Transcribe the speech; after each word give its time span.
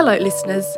Hello, 0.00 0.16
listeners. 0.16 0.76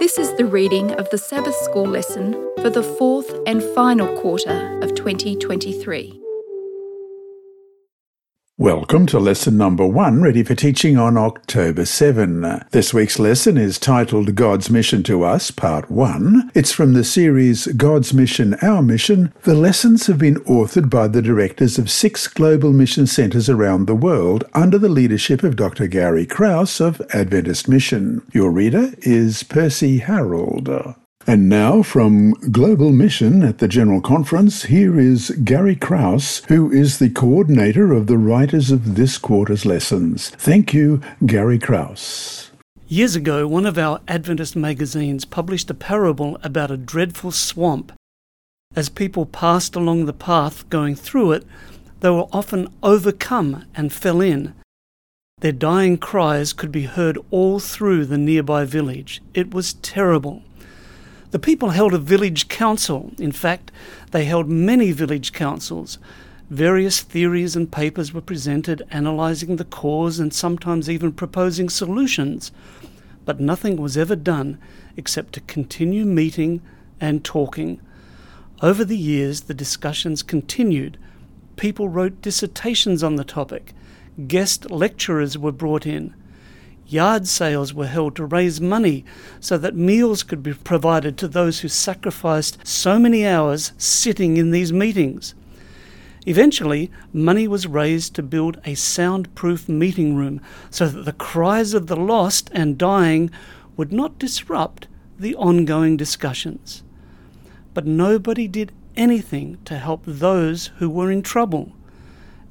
This 0.00 0.18
is 0.18 0.34
the 0.34 0.44
reading 0.44 0.90
of 0.94 1.08
the 1.10 1.18
Sabbath 1.18 1.54
School 1.54 1.86
lesson 1.86 2.32
for 2.60 2.68
the 2.68 2.82
fourth 2.82 3.32
and 3.46 3.62
final 3.76 4.08
quarter 4.20 4.80
of 4.82 4.92
2023. 4.96 6.19
Welcome 8.60 9.06
to 9.06 9.18
lesson 9.18 9.56
number 9.56 9.86
one, 9.86 10.20
ready 10.20 10.42
for 10.42 10.54
teaching 10.54 10.98
on 10.98 11.16
October 11.16 11.86
7. 11.86 12.62
This 12.72 12.92
week's 12.92 13.18
lesson 13.18 13.56
is 13.56 13.78
titled 13.78 14.34
God's 14.34 14.68
Mission 14.68 15.02
to 15.04 15.24
Us, 15.24 15.50
Part 15.50 15.90
1. 15.90 16.50
It's 16.52 16.70
from 16.70 16.92
the 16.92 17.02
series 17.02 17.68
God's 17.68 18.12
Mission, 18.12 18.52
Our 18.60 18.82
Mission. 18.82 19.32
The 19.44 19.54
lessons 19.54 20.08
have 20.08 20.18
been 20.18 20.44
authored 20.44 20.90
by 20.90 21.08
the 21.08 21.22
directors 21.22 21.78
of 21.78 21.90
six 21.90 22.28
global 22.28 22.74
mission 22.74 23.06
centers 23.06 23.48
around 23.48 23.86
the 23.86 23.94
world 23.94 24.44
under 24.52 24.76
the 24.76 24.90
leadership 24.90 25.42
of 25.42 25.56
Dr. 25.56 25.86
Gary 25.86 26.26
Krause 26.26 26.82
of 26.82 27.00
Adventist 27.14 27.66
Mission. 27.66 28.20
Your 28.34 28.50
reader 28.50 28.90
is 28.98 29.42
Percy 29.42 30.00
Harrold. 30.00 30.68
And 31.26 31.48
now, 31.48 31.82
from 31.82 32.32
Global 32.50 32.90
Mission 32.90 33.42
at 33.42 33.58
the 33.58 33.68
General 33.68 34.00
Conference, 34.00 34.64
here 34.64 34.98
is 34.98 35.30
Gary 35.44 35.76
Krause, 35.76 36.42
who 36.48 36.72
is 36.72 36.98
the 36.98 37.10
coordinator 37.10 37.92
of 37.92 38.06
the 38.06 38.16
writers 38.16 38.70
of 38.70 38.96
this 38.96 39.18
quarter's 39.18 39.66
lessons. 39.66 40.30
Thank 40.30 40.72
you, 40.72 41.02
Gary 41.26 41.58
Krause. 41.58 42.50
Years 42.88 43.14
ago, 43.14 43.46
one 43.46 43.66
of 43.66 43.78
our 43.78 44.00
Adventist 44.08 44.56
magazines 44.56 45.24
published 45.24 45.70
a 45.70 45.74
parable 45.74 46.38
about 46.42 46.70
a 46.70 46.76
dreadful 46.76 47.30
swamp. 47.30 47.92
As 48.74 48.88
people 48.88 49.26
passed 49.26 49.76
along 49.76 50.06
the 50.06 50.12
path 50.12 50.68
going 50.70 50.94
through 50.96 51.32
it, 51.32 51.46
they 52.00 52.10
were 52.10 52.28
often 52.32 52.72
overcome 52.82 53.66
and 53.74 53.92
fell 53.92 54.20
in. 54.20 54.54
Their 55.40 55.52
dying 55.52 55.98
cries 55.98 56.52
could 56.52 56.72
be 56.72 56.84
heard 56.84 57.18
all 57.30 57.60
through 57.60 58.06
the 58.06 58.18
nearby 58.18 58.64
village. 58.64 59.22
It 59.34 59.54
was 59.54 59.74
terrible. 59.74 60.42
The 61.30 61.38
people 61.38 61.70
held 61.70 61.94
a 61.94 61.98
village 61.98 62.48
council. 62.48 63.12
In 63.18 63.30
fact, 63.30 63.70
they 64.10 64.24
held 64.24 64.48
many 64.48 64.90
village 64.90 65.32
councils. 65.32 65.98
Various 66.50 67.00
theories 67.00 67.54
and 67.54 67.70
papers 67.70 68.12
were 68.12 68.20
presented 68.20 68.82
analysing 68.90 69.54
the 69.54 69.64
cause 69.64 70.18
and 70.18 70.34
sometimes 70.34 70.90
even 70.90 71.12
proposing 71.12 71.68
solutions. 71.68 72.50
But 73.24 73.38
nothing 73.38 73.76
was 73.76 73.96
ever 73.96 74.16
done 74.16 74.58
except 74.96 75.32
to 75.34 75.40
continue 75.42 76.04
meeting 76.04 76.60
and 77.00 77.24
talking. 77.24 77.80
Over 78.60 78.84
the 78.84 78.98
years, 78.98 79.42
the 79.42 79.54
discussions 79.54 80.24
continued. 80.24 80.98
People 81.56 81.88
wrote 81.88 82.20
dissertations 82.20 83.04
on 83.04 83.14
the 83.14 83.24
topic. 83.24 83.72
Guest 84.26 84.70
lecturers 84.70 85.38
were 85.38 85.52
brought 85.52 85.86
in. 85.86 86.14
Yard 86.92 87.28
sales 87.28 87.72
were 87.72 87.86
held 87.86 88.16
to 88.16 88.24
raise 88.24 88.60
money 88.60 89.04
so 89.38 89.56
that 89.56 89.76
meals 89.76 90.24
could 90.24 90.42
be 90.42 90.52
provided 90.52 91.16
to 91.16 91.28
those 91.28 91.60
who 91.60 91.68
sacrificed 91.68 92.66
so 92.66 92.98
many 92.98 93.24
hours 93.24 93.72
sitting 93.78 94.36
in 94.36 94.50
these 94.50 94.72
meetings. 94.72 95.34
Eventually, 96.26 96.90
money 97.12 97.46
was 97.46 97.68
raised 97.68 98.14
to 98.14 98.24
build 98.24 98.60
a 98.64 98.74
soundproof 98.74 99.68
meeting 99.68 100.16
room 100.16 100.40
so 100.68 100.88
that 100.88 101.04
the 101.04 101.12
cries 101.12 101.74
of 101.74 101.86
the 101.86 101.96
lost 101.96 102.50
and 102.52 102.76
dying 102.76 103.30
would 103.76 103.92
not 103.92 104.18
disrupt 104.18 104.88
the 105.16 105.36
ongoing 105.36 105.96
discussions. 105.96 106.82
But 107.72 107.86
nobody 107.86 108.48
did 108.48 108.72
anything 108.96 109.58
to 109.64 109.78
help 109.78 110.02
those 110.04 110.72
who 110.78 110.90
were 110.90 111.10
in 111.12 111.22
trouble 111.22 111.72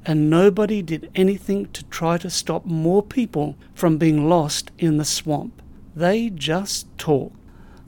and 0.04 0.30
nobody 0.30 0.82
did 0.82 1.10
anything 1.14 1.66
to 1.72 1.84
try 1.84 2.16
to 2.18 2.30
stop 2.30 2.64
more 2.64 3.02
people 3.02 3.56
from 3.74 3.98
being 3.98 4.28
lost 4.28 4.70
in 4.78 4.96
the 4.96 5.04
swamp. 5.04 5.62
They 5.94 6.30
just 6.30 6.86
talked. 6.98 7.36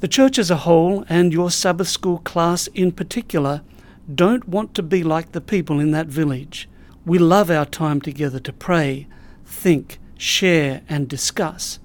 The 0.01 0.09
church 0.09 0.39
as 0.39 0.51
a 0.51 0.57
whole, 0.57 1.05
and 1.09 1.33
your 1.33 1.51
Sabbath 1.51 1.89
school 1.89 2.19
class 2.19 2.67
in 2.69 2.93
particular, 2.93 3.63
don't 4.13 4.49
want 4.49 4.75
to 4.75 4.83
be 4.83 5.03
like 5.03 5.33
the 5.33 5.41
people 5.41 5.79
in 5.79 5.93
that 5.93 6.09
village. 6.09 6.69
We 7.07 7.19
love 7.19 7.51
our 7.51 7.67
time 7.67 8.01
together 8.01 8.41
to 8.41 8.53
pray, 8.53 9.07
think, 9.45 9.99
share, 10.19 10.83
and 10.89 11.09
discuss. 11.09 11.79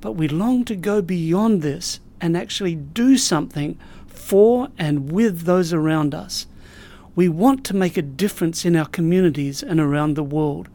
But 0.00 0.12
we 0.12 0.28
long 0.28 0.64
to 0.66 0.76
go 0.76 1.02
beyond 1.02 1.62
this 1.62 2.00
and 2.20 2.36
actually 2.36 2.74
do 2.74 3.16
something 3.16 3.78
for 4.06 4.68
and 4.78 5.10
with 5.10 5.42
those 5.42 5.72
around 5.72 6.14
us. 6.14 6.46
We 7.18 7.28
want 7.28 7.64
to 7.64 7.74
make 7.74 7.96
a 7.96 8.02
difference 8.02 8.64
in 8.64 8.76
our 8.76 8.86
communities 8.86 9.60
and 9.60 9.80
around 9.80 10.14
the 10.14 10.22
world. 10.22 10.68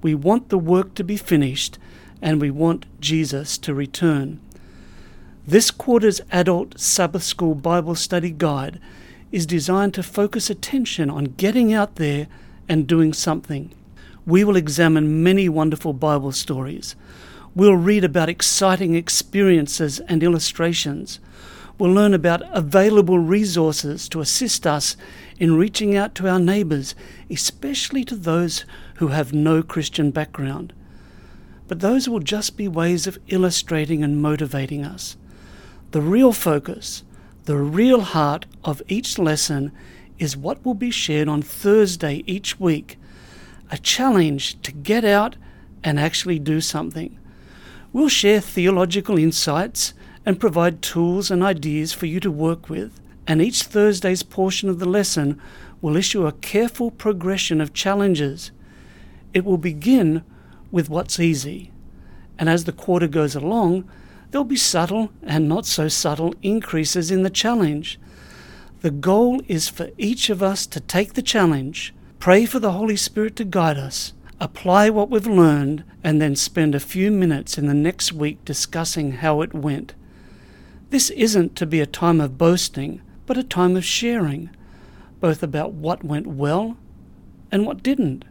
We 0.00 0.14
want 0.14 0.48
the 0.48 0.56
work 0.56 0.94
to 0.94 1.02
be 1.02 1.16
finished 1.16 1.76
and 2.20 2.40
we 2.40 2.52
want 2.52 2.86
Jesus 3.00 3.58
to 3.58 3.74
return. 3.74 4.38
This 5.44 5.72
quarter's 5.72 6.20
adult 6.30 6.78
Sabbath 6.78 7.24
School 7.24 7.56
Bible 7.56 7.96
Study 7.96 8.30
Guide 8.30 8.78
is 9.32 9.44
designed 9.44 9.92
to 9.94 10.04
focus 10.04 10.48
attention 10.48 11.10
on 11.10 11.34
getting 11.36 11.72
out 11.72 11.96
there 11.96 12.28
and 12.68 12.86
doing 12.86 13.12
something. 13.12 13.74
We 14.24 14.44
will 14.44 14.54
examine 14.54 15.24
many 15.24 15.48
wonderful 15.48 15.94
Bible 15.94 16.30
stories. 16.30 16.94
We'll 17.56 17.74
read 17.74 18.04
about 18.04 18.28
exciting 18.28 18.94
experiences 18.94 19.98
and 19.98 20.22
illustrations. 20.22 21.18
We'll 21.82 21.94
learn 21.94 22.14
about 22.14 22.42
available 22.56 23.18
resources 23.18 24.08
to 24.10 24.20
assist 24.20 24.68
us 24.68 24.96
in 25.40 25.56
reaching 25.56 25.96
out 25.96 26.14
to 26.14 26.28
our 26.28 26.38
neighbours, 26.38 26.94
especially 27.28 28.04
to 28.04 28.14
those 28.14 28.64
who 28.98 29.08
have 29.08 29.32
no 29.32 29.64
Christian 29.64 30.12
background. 30.12 30.72
But 31.66 31.80
those 31.80 32.08
will 32.08 32.20
just 32.20 32.56
be 32.56 32.68
ways 32.68 33.08
of 33.08 33.18
illustrating 33.26 34.04
and 34.04 34.22
motivating 34.22 34.84
us. 34.84 35.16
The 35.90 36.00
real 36.00 36.30
focus, 36.30 37.02
the 37.46 37.56
real 37.56 38.02
heart 38.02 38.46
of 38.62 38.80
each 38.86 39.18
lesson 39.18 39.72
is 40.20 40.36
what 40.36 40.64
will 40.64 40.74
be 40.74 40.92
shared 40.92 41.26
on 41.26 41.42
Thursday 41.42 42.22
each 42.28 42.60
week 42.60 42.96
a 43.72 43.78
challenge 43.78 44.62
to 44.62 44.70
get 44.70 45.04
out 45.04 45.34
and 45.82 45.98
actually 45.98 46.38
do 46.38 46.60
something. 46.60 47.18
We'll 47.92 48.08
share 48.08 48.40
theological 48.40 49.18
insights 49.18 49.94
and 50.24 50.40
provide 50.40 50.82
tools 50.82 51.30
and 51.30 51.42
ideas 51.42 51.92
for 51.92 52.06
you 52.06 52.20
to 52.20 52.30
work 52.30 52.68
with 52.68 53.00
and 53.26 53.40
each 53.40 53.62
Thursday's 53.62 54.22
portion 54.22 54.68
of 54.68 54.78
the 54.78 54.88
lesson 54.88 55.40
will 55.80 55.96
issue 55.96 56.26
a 56.26 56.32
careful 56.32 56.90
progression 56.90 57.60
of 57.60 57.72
challenges. 57.72 58.50
It 59.32 59.44
will 59.44 59.58
begin 59.58 60.24
with 60.70 60.88
what's 60.88 61.20
easy, 61.20 61.70
and 62.38 62.48
as 62.48 62.64
the 62.64 62.72
quarter 62.72 63.08
goes 63.08 63.34
along, 63.34 63.88
there'll 64.30 64.44
be 64.44 64.56
subtle 64.56 65.10
and 65.22 65.48
not 65.48 65.66
so 65.66 65.88
subtle 65.88 66.34
increases 66.42 67.10
in 67.10 67.22
the 67.22 67.30
challenge. 67.30 67.98
The 68.80 68.90
goal 68.90 69.40
is 69.46 69.68
for 69.68 69.90
each 69.98 70.28
of 70.28 70.42
us 70.42 70.66
to 70.66 70.80
take 70.80 71.14
the 71.14 71.22
challenge, 71.22 71.94
pray 72.18 72.46
for 72.46 72.58
the 72.58 72.72
Holy 72.72 72.96
Spirit 72.96 73.36
to 73.36 73.44
guide 73.44 73.76
us, 73.76 74.12
apply 74.40 74.90
what 74.90 75.10
we've 75.10 75.26
learned, 75.26 75.84
and 76.02 76.20
then 76.20 76.34
spend 76.34 76.74
a 76.74 76.80
few 76.80 77.12
minutes 77.12 77.58
in 77.58 77.66
the 77.66 77.74
next 77.74 78.12
week 78.12 78.44
discussing 78.44 79.12
how 79.12 79.40
it 79.42 79.54
went. 79.54 79.94
This 80.92 81.08
isn't 81.08 81.56
to 81.56 81.64
be 81.64 81.80
a 81.80 81.86
time 81.86 82.20
of 82.20 82.36
boasting 82.36 83.00
but 83.24 83.38
a 83.38 83.42
time 83.42 83.76
of 83.78 83.84
sharing, 83.84 84.50
both 85.20 85.42
about 85.42 85.72
what 85.72 86.04
went 86.04 86.26
well 86.26 86.76
and 87.50 87.64
what 87.64 87.82
didn't. 87.82 88.26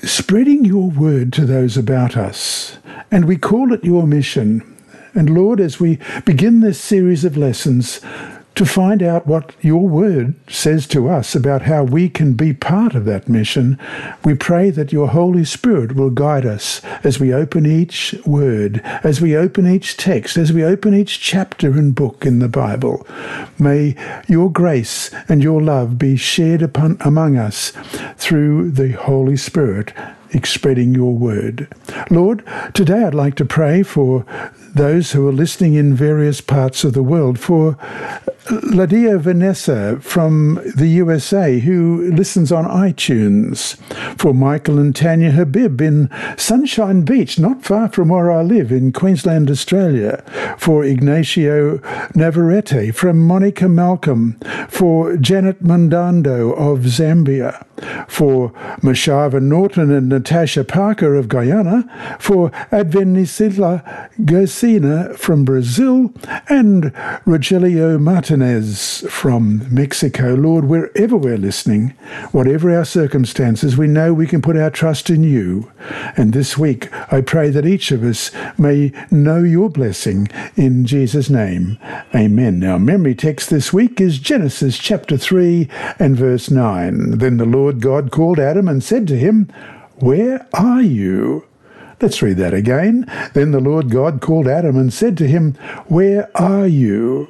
spreading 0.03 0.65
your 0.65 0.89
word 0.89 1.33
to 1.33 1.45
those 1.45 1.77
about 1.77 2.15
us. 2.15 2.77
And 3.11 3.25
we 3.25 3.37
call 3.37 3.73
it 3.73 3.83
your 3.83 4.07
mission. 4.07 4.77
And 5.13 5.31
Lord, 5.31 5.59
as 5.59 5.79
we 5.79 5.99
begin 6.25 6.59
this 6.59 6.79
series 6.79 7.25
of 7.25 7.35
lessons, 7.35 7.99
to 8.55 8.65
find 8.65 9.01
out 9.01 9.25
what 9.25 9.53
your 9.61 9.87
word 9.87 10.35
says 10.49 10.85
to 10.87 11.07
us 11.07 11.35
about 11.35 11.61
how 11.63 11.83
we 11.83 12.09
can 12.09 12.33
be 12.33 12.53
part 12.53 12.93
of 12.95 13.05
that 13.05 13.29
mission, 13.29 13.79
we 14.25 14.33
pray 14.33 14.69
that 14.69 14.91
your 14.91 15.07
Holy 15.07 15.45
Spirit 15.45 15.95
will 15.95 16.09
guide 16.09 16.45
us 16.45 16.81
as 17.03 17.19
we 17.19 17.33
open 17.33 17.65
each 17.65 18.15
word, 18.25 18.81
as 19.03 19.21
we 19.21 19.35
open 19.35 19.65
each 19.65 19.95
text, 19.95 20.35
as 20.37 20.51
we 20.51 20.63
open 20.63 20.93
each 20.93 21.19
chapter 21.19 21.71
and 21.71 21.95
book 21.95 22.25
in 22.25 22.39
the 22.39 22.49
Bible. 22.49 23.07
May 23.57 23.95
your 24.27 24.51
grace 24.51 25.09
and 25.29 25.41
your 25.41 25.61
love 25.61 25.97
be 25.97 26.17
shared 26.17 26.61
upon 26.61 26.97
among 26.99 27.37
us 27.37 27.71
through 28.17 28.71
the 28.71 28.91
Holy 28.91 29.37
Spirit 29.37 29.93
spreading 30.43 30.93
your 30.93 31.15
word. 31.15 31.67
Lord, 32.09 32.43
today 32.73 33.03
I'd 33.03 33.13
like 33.13 33.35
to 33.35 33.45
pray 33.45 33.83
for 33.83 34.25
those 34.73 35.11
who 35.11 35.27
are 35.27 35.33
listening 35.33 35.73
in 35.75 35.93
various 35.93 36.41
parts 36.41 36.83
of 36.83 36.93
the 36.93 37.03
world, 37.03 37.39
for 37.39 37.77
Ladia 38.49 39.19
Vanessa 39.19 39.99
from 40.01 40.59
the 40.75 40.87
USA, 40.87 41.59
who 41.59 42.11
listens 42.11 42.51
on 42.51 42.65
iTunes, 42.65 43.77
for 44.17 44.33
Michael 44.33 44.79
and 44.79 44.95
Tanya 44.95 45.31
Habib 45.31 45.79
in 45.81 46.09
Sunshine 46.35 47.03
Beach, 47.03 47.37
not 47.37 47.63
far 47.63 47.89
from 47.89 48.09
where 48.09 48.31
I 48.31 48.41
live 48.41 48.71
in 48.71 48.91
Queensland, 48.91 49.51
Australia, 49.51 50.23
for 50.57 50.83
Ignacio 50.83 51.79
Navarrete 52.15 52.91
from 52.91 53.19
Monica 53.19 53.69
Malcolm, 53.69 54.39
for 54.67 55.15
Janet 55.17 55.63
Mundando 55.63 56.51
of 56.53 56.79
Zambia, 56.85 57.63
for 58.07 58.49
Mashava 58.81 59.41
Norton 59.41 59.91
and 59.91 60.09
Natasha 60.09 60.63
Parker 60.63 61.13
of 61.13 61.27
Guyana, 61.27 62.17
for 62.19 62.49
Advenisila 62.71 64.09
Garcina 64.69 65.17
from 65.17 65.45
Brazil, 65.45 66.13
and 66.47 66.93
Rogelio 67.25 67.99
Martinez 67.99 69.03
from 69.09 69.65
Mexico. 69.73 70.35
Lord, 70.35 70.65
wherever 70.65 71.17
we're 71.17 71.37
listening, 71.37 71.89
whatever 72.31 72.75
our 72.75 72.85
circumstances, 72.85 73.77
we 73.77 73.87
know 73.87 74.13
we 74.13 74.27
can 74.27 74.43
put 74.43 74.55
our 74.57 74.69
trust 74.69 75.09
in 75.09 75.23
you. 75.23 75.71
And 76.15 76.33
this 76.33 76.57
week, 76.57 76.89
I 77.11 77.21
pray 77.21 77.49
that 77.49 77.65
each 77.65 77.91
of 77.91 78.03
us 78.03 78.31
may 78.59 78.91
know 79.09 79.41
your 79.41 79.69
blessing 79.69 80.27
in 80.55 80.85
Jesus' 80.85 81.31
name. 81.31 81.79
Amen. 82.13 82.63
Our 82.63 82.79
memory 82.79 83.15
text 83.15 83.49
this 83.49 83.73
week 83.73 83.99
is 83.99 84.19
Genesis 84.19 84.77
chapter 84.77 85.17
3 85.17 85.67
and 85.97 86.15
verse 86.15 86.51
9. 86.51 87.17
Then 87.17 87.37
the 87.37 87.45
Lord 87.45 87.81
God 87.81 88.11
called 88.11 88.39
Adam 88.39 88.67
and 88.67 88.83
said 88.83 89.07
to 89.07 89.17
him, 89.17 89.51
Where 89.97 90.47
are 90.53 90.81
you? 90.81 91.48
Let's 92.01 92.21
read 92.21 92.37
that 92.37 92.53
again. 92.53 93.05
Then 93.33 93.51
the 93.51 93.59
Lord 93.59 93.89
God 93.89 94.21
called 94.21 94.47
Adam 94.47 94.77
and 94.77 94.93
said 94.93 95.17
to 95.17 95.27
him, 95.27 95.53
Where 95.87 96.29
are 96.35 96.67
you? 96.67 97.27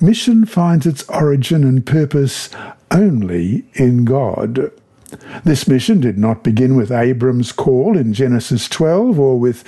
Mission 0.00 0.44
finds 0.44 0.84
its 0.84 1.08
origin 1.08 1.62
and 1.62 1.86
purpose 1.86 2.50
only 2.90 3.64
in 3.74 4.04
God. 4.04 4.72
This 5.44 5.68
mission 5.68 6.00
did 6.00 6.18
not 6.18 6.42
begin 6.42 6.74
with 6.76 6.90
Abram's 6.90 7.52
call 7.52 7.96
in 7.96 8.12
Genesis 8.12 8.68
12 8.68 9.18
or 9.20 9.38
with 9.38 9.64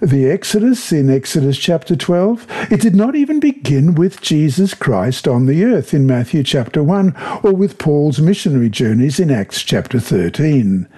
the 0.00 0.28
Exodus 0.28 0.92
in 0.92 1.08
Exodus 1.08 1.56
chapter 1.56 1.94
12. 1.94 2.46
It 2.70 2.80
did 2.80 2.94
not 2.94 3.14
even 3.14 3.40
begin 3.40 3.94
with 3.94 4.20
Jesus 4.20 4.74
Christ 4.74 5.28
on 5.28 5.46
the 5.46 5.64
earth 5.64 5.94
in 5.94 6.06
Matthew 6.06 6.42
chapter 6.42 6.82
1 6.82 7.14
or 7.42 7.52
with 7.52 7.78
Paul's 7.78 8.20
missionary 8.20 8.70
journeys 8.70 9.20
in 9.20 9.30
Acts 9.30 9.62
chapter 9.62 10.00
13. 10.00 10.88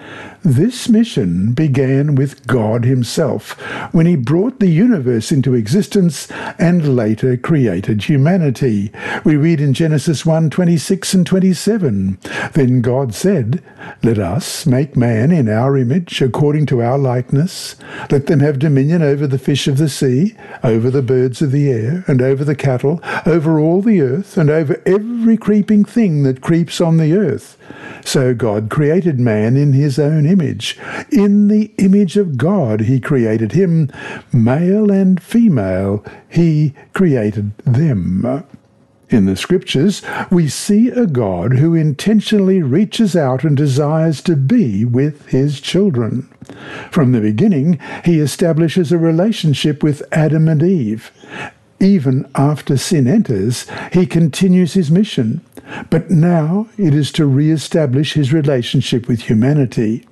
This 0.43 0.89
mission 0.89 1.53
began 1.53 2.15
with 2.15 2.47
God 2.47 2.87
Himself 2.87 3.61
when 3.93 4.07
He 4.07 4.17
brought 4.17 4.59
the 4.59 4.69
universe 4.69 5.31
into 5.31 5.55
existence 5.55 6.31
and 6.59 6.97
later 6.97 7.37
created 7.37 8.05
humanity. 8.05 8.91
We 9.23 9.37
read 9.37 9.61
in 9.61 9.75
Genesis 9.75 10.25
1 10.25 10.49
26 10.49 11.13
and 11.13 11.27
27. 11.27 12.19
Then 12.55 12.81
God 12.81 13.15
said, 13.15 13.63
Let 14.03 14.19
us 14.19 14.65
make 14.65 14.97
man 14.97 15.31
in 15.31 15.47
our 15.47 15.77
image, 15.77 16.23
according 16.23 16.65
to 16.67 16.81
our 16.81 16.97
likeness. 16.97 17.77
Let 18.11 18.27
them 18.27 18.41
have 18.41 18.59
dominion 18.59 19.03
over 19.03 19.27
the 19.27 19.39
fish 19.39 19.69
of 19.69 19.77
the 19.77 19.91
sea, 19.91 20.37
over 20.65 20.91
the 20.91 21.03
birds 21.03 21.43
of 21.43 21.53
the 21.53 21.71
air, 21.71 22.03
and 22.09 22.23
over 22.23 22.45
the 22.45 22.57
cattle, 22.57 23.01
over 23.27 23.61
all 23.61 23.83
the 23.83 24.01
earth, 24.01 24.39
and 24.39 24.49
over 24.49 24.81
every 24.87 25.37
creeping 25.37 25.85
thing 25.85 26.23
that 26.23 26.41
creeps 26.41 26.81
on 26.81 26.97
the 26.97 27.13
earth. 27.13 27.59
So 28.05 28.35
God 28.35 28.71
created 28.71 29.21
man 29.21 29.57
in 29.57 29.73
his 29.73 29.99
own 29.99 30.27
image. 30.31 30.79
In 31.11 31.49
the 31.49 31.73
image 31.79 32.17
of 32.17 32.37
God 32.37 32.82
he 32.82 33.00
created 33.00 33.53
him. 33.53 33.91
Male 34.32 34.91
and 34.91 35.23
female 35.23 36.05
he 36.29 36.75
created 36.93 37.56
them. 37.59 38.44
In 39.11 39.27
the 39.27 39.35
scriptures, 39.35 40.03
we 40.31 40.49
see 40.49 40.88
a 40.88 41.05
God 41.05 41.55
who 41.55 41.75
intentionally 41.75 42.62
reaches 42.62 43.17
out 43.17 43.43
and 43.43 43.56
desires 43.56 44.23
to 44.23 44.37
be 44.37 44.85
with 44.85 45.27
his 45.27 45.61
children. 45.61 46.29
From 46.93 47.10
the 47.10 47.20
beginning, 47.20 47.81
he 48.05 48.20
establishes 48.20 48.93
a 48.93 48.99
relationship 48.99 49.82
with 49.82 50.05
Adam 50.13 50.46
and 50.46 50.63
Eve. 50.63 51.10
Even 51.81 52.31
after 52.37 52.77
sin 52.77 53.08
enters, 53.08 53.67
he 53.93 54.06
continues 54.06 54.75
his 54.75 54.93
mission. 54.93 55.41
But 55.89 56.10
now 56.10 56.69
it 56.79 56.94
is 56.94 57.10
to 57.13 57.27
re 57.27 57.51
establish 57.51 58.13
his 58.13 58.32
relationship 58.32 59.08
with 59.08 59.22
humanity. 59.22 60.06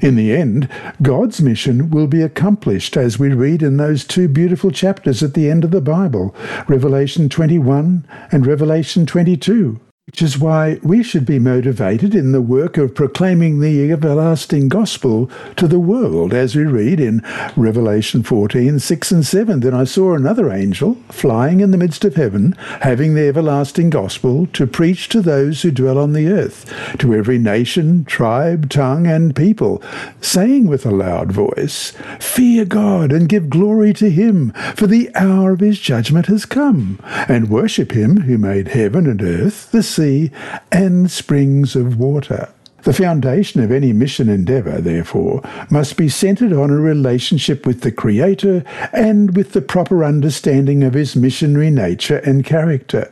In 0.00 0.16
the 0.16 0.34
end, 0.34 0.68
God's 1.02 1.40
mission 1.40 1.90
will 1.90 2.06
be 2.06 2.22
accomplished 2.22 2.96
as 2.96 3.18
we 3.18 3.32
read 3.32 3.62
in 3.62 3.76
those 3.76 4.04
two 4.04 4.28
beautiful 4.28 4.70
chapters 4.70 5.22
at 5.22 5.34
the 5.34 5.50
end 5.50 5.64
of 5.64 5.70
the 5.70 5.80
Bible, 5.80 6.34
Revelation 6.66 7.28
21 7.28 8.06
and 8.30 8.46
Revelation 8.46 9.06
22 9.06 9.80
which 10.08 10.22
is 10.22 10.38
why 10.38 10.80
we 10.82 11.02
should 11.02 11.26
be 11.26 11.38
motivated 11.38 12.14
in 12.14 12.32
the 12.32 12.40
work 12.40 12.78
of 12.78 12.94
proclaiming 12.94 13.60
the 13.60 13.92
everlasting 13.92 14.66
gospel 14.66 15.30
to 15.54 15.68
the 15.68 15.78
world, 15.78 16.32
as 16.32 16.56
we 16.56 16.64
read 16.64 16.98
in 16.98 17.20
Revelation 17.56 18.22
14 18.22 18.78
6 18.78 19.12
and 19.12 19.26
7. 19.26 19.60
Then 19.60 19.74
I 19.74 19.84
saw 19.84 20.14
another 20.14 20.50
angel 20.50 20.94
flying 21.10 21.60
in 21.60 21.72
the 21.72 21.76
midst 21.76 22.06
of 22.06 22.14
heaven, 22.14 22.52
having 22.80 23.14
the 23.14 23.28
everlasting 23.28 23.90
gospel 23.90 24.46
to 24.54 24.66
preach 24.66 25.10
to 25.10 25.20
those 25.20 25.60
who 25.60 25.70
dwell 25.70 25.98
on 25.98 26.14
the 26.14 26.28
earth, 26.28 26.64
to 27.00 27.14
every 27.14 27.36
nation, 27.36 28.06
tribe, 28.06 28.70
tongue, 28.70 29.06
and 29.06 29.36
people, 29.36 29.82
saying 30.22 30.68
with 30.68 30.86
a 30.86 30.90
loud 30.90 31.32
voice, 31.32 31.92
Fear 32.18 32.64
God 32.64 33.12
and 33.12 33.28
give 33.28 33.50
glory 33.50 33.92
to 33.92 34.08
him, 34.08 34.52
for 34.74 34.86
the 34.86 35.10
hour 35.14 35.52
of 35.52 35.60
his 35.60 35.78
judgment 35.78 36.26
has 36.26 36.46
come, 36.46 36.98
and 37.04 37.50
worship 37.50 37.92
him 37.92 38.22
who 38.22 38.38
made 38.38 38.68
heaven 38.68 39.06
and 39.06 39.20
earth, 39.20 39.70
the 39.70 39.82
sea, 39.98 40.30
and 40.70 41.10
springs 41.10 41.74
of 41.74 41.98
water. 41.98 42.48
The 42.84 42.92
foundation 42.92 43.60
of 43.60 43.72
any 43.72 43.92
mission 43.92 44.28
endeavour, 44.28 44.80
therefore, 44.80 45.42
must 45.70 45.96
be 45.96 46.08
centred 46.08 46.52
on 46.52 46.70
a 46.70 46.76
relationship 46.76 47.66
with 47.66 47.80
the 47.80 47.90
Creator 47.90 48.62
and 48.92 49.36
with 49.36 49.52
the 49.52 49.60
proper 49.60 50.04
understanding 50.04 50.84
of 50.84 50.94
his 50.94 51.16
missionary 51.16 51.70
nature 51.70 52.18
and 52.18 52.44
character. 52.44 53.10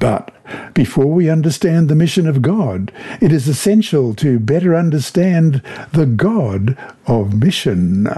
But 0.00 0.34
before 0.74 1.06
we 1.06 1.30
understand 1.30 1.88
the 1.88 1.94
mission 1.94 2.26
of 2.26 2.42
God, 2.42 2.90
it 3.20 3.32
is 3.32 3.46
essential 3.46 4.14
to 4.16 4.40
better 4.40 4.74
understand 4.74 5.62
the 5.92 6.06
God 6.06 6.76
of 7.06 7.40
mission. 7.40 8.08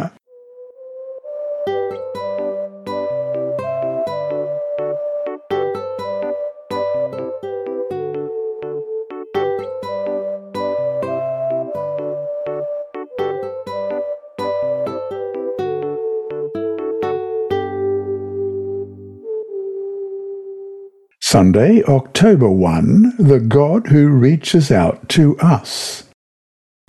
Sunday, 21.36 21.82
October 21.82 22.48
1, 22.48 23.16
the 23.18 23.40
God 23.40 23.88
who 23.88 24.08
reaches 24.08 24.72
out 24.72 25.06
to 25.10 25.38
us. 25.38 26.04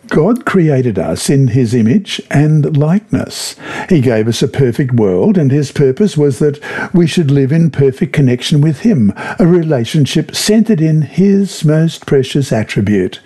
God 0.08 0.46
created 0.46 0.98
us 0.98 1.30
in 1.30 1.50
his 1.50 1.74
image 1.74 2.22
and 2.32 2.78
likeness. 2.78 3.58
He 3.90 4.00
gave 4.00 4.26
us 4.26 4.42
a 4.42 4.48
perfect 4.48 4.94
world, 4.94 5.38
and 5.38 5.52
his 5.52 5.74
purpose 5.74 6.16
was 6.16 6.40
that 6.40 6.62
we 6.94 7.08
should 7.08 7.30
live 7.30 7.52
in 7.52 7.72
perfect 7.72 8.14
connection 8.14 8.62
with 8.62 8.80
him, 8.80 9.12
a 9.38 9.46
relationship 9.46 10.34
centered 10.34 10.80
in 10.80 11.02
his 11.02 11.66
most 11.66 12.06
precious 12.06 12.54
attribute, 12.54 13.20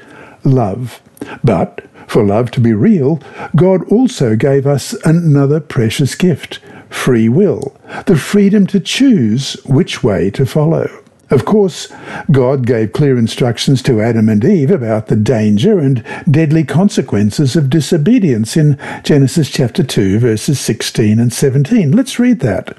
love. 0.44 1.04
But 1.44 1.86
for 2.08 2.24
love 2.24 2.50
to 2.50 2.60
be 2.60 2.74
real, 2.74 3.22
God 3.56 3.88
also 3.92 4.36
gave 4.36 4.66
us 4.66 4.94
another 5.06 5.60
precious 5.60 6.16
gift, 6.16 6.62
free 6.90 7.30
will, 7.30 7.80
the 8.08 8.18
freedom 8.18 8.66
to 8.66 8.80
choose 8.80 9.54
which 9.66 10.04
way 10.04 10.32
to 10.32 10.48
follow. 10.48 11.00
Of 11.32 11.46
course, 11.46 11.88
God 12.30 12.68
gave 12.68 12.92
clear 12.92 13.18
instructions 13.18 13.82
to 13.84 14.02
Adam 14.02 14.28
and 14.28 14.44
Eve 14.44 14.70
about 14.70 15.08
the 15.08 15.16
danger 15.16 15.80
and 15.80 16.04
deadly 16.30 16.66
consequences 16.66 17.56
of 17.56 17.70
disobedience 17.70 18.58
in 18.58 18.78
Genesis 19.04 19.50
chapter 19.50 19.82
2, 19.82 20.20
verses 20.20 20.60
16 20.60 21.20
and 21.20 21.32
17. 21.32 21.94
Let's 21.94 22.20
read 22.20 22.42
that. 22.42 22.78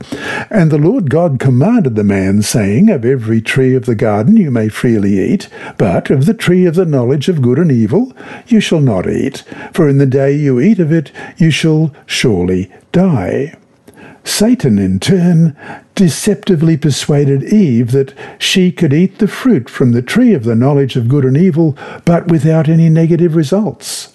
And 0.50 0.71
the 0.71 0.76
Lord 0.76 1.09
God 1.09 1.40
commanded 1.40 1.97
the 1.97 2.04
man, 2.04 2.42
saying, 2.42 2.90
Of 2.90 3.06
every 3.06 3.40
tree 3.40 3.75
of 3.75 3.87
the 3.87 3.94
garden 3.94 4.37
you 4.37 4.50
may 4.50 4.68
freely 4.68 5.18
eat, 5.18 5.49
but 5.78 6.11
of 6.11 6.26
the 6.26 6.35
tree 6.35 6.66
of 6.66 6.75
the 6.75 6.85
knowledge 6.85 7.30
of 7.30 7.40
good 7.40 7.59
and 7.59 7.73
evil 7.73 8.12
you 8.47 8.61
shall 8.61 8.80
not 8.80 9.09
eat, 9.09 9.44
for 9.73 9.88
in 9.88 9.97
the 9.97 10.06
day 10.06 10.35
you 10.35 10.61
eat 10.61 10.78
of 10.78 10.92
it 10.92 11.11
you 11.38 11.50
shall 11.50 11.90
surely 12.06 12.71
die. 12.92 13.56
Satan, 14.24 14.78
in 14.78 15.00
turn, 15.00 15.56
deceptively 15.94 16.76
persuaded 16.76 17.42
Eve 17.44 17.92
that 17.92 18.14
she 18.38 18.72
could 18.72 18.92
eat 18.92 19.18
the 19.18 19.28
fruit 19.28 19.68
from 19.68 19.92
the 19.92 20.02
tree 20.02 20.32
of 20.34 20.44
the 20.44 20.54
knowledge 20.54 20.96
of 20.96 21.08
good 21.08 21.24
and 21.24 21.36
evil, 21.36 21.76
but 22.04 22.28
without 22.28 22.68
any 22.68 22.88
negative 22.88 23.36
results. 23.36 24.12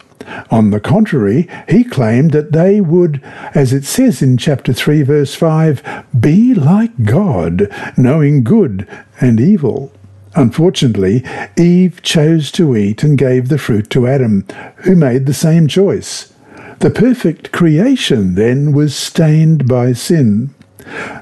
On 0.51 0.71
the 0.71 0.79
contrary, 0.79 1.47
he 1.69 1.83
claimed 1.83 2.31
that 2.31 2.51
they 2.51 2.81
would, 2.81 3.21
as 3.53 3.73
it 3.73 3.85
says 3.85 4.21
in 4.21 4.37
chapter 4.37 4.73
3, 4.73 5.03
verse 5.03 5.35
5, 5.35 6.05
be 6.19 6.53
like 6.53 7.03
God, 7.03 7.69
knowing 7.97 8.43
good 8.43 8.87
and 9.21 9.39
evil. 9.39 9.91
Unfortunately, 10.35 11.23
Eve 11.57 12.01
chose 12.03 12.51
to 12.51 12.75
eat 12.75 13.03
and 13.03 13.17
gave 13.17 13.49
the 13.49 13.57
fruit 13.57 13.89
to 13.91 14.07
Adam, 14.07 14.45
who 14.77 14.95
made 14.95 15.25
the 15.25 15.33
same 15.33 15.67
choice. 15.67 16.33
The 16.79 16.91
perfect 16.91 17.51
creation 17.51 18.35
then 18.35 18.71
was 18.71 18.95
stained 18.95 19.67
by 19.67 19.93
sin. 19.93 20.53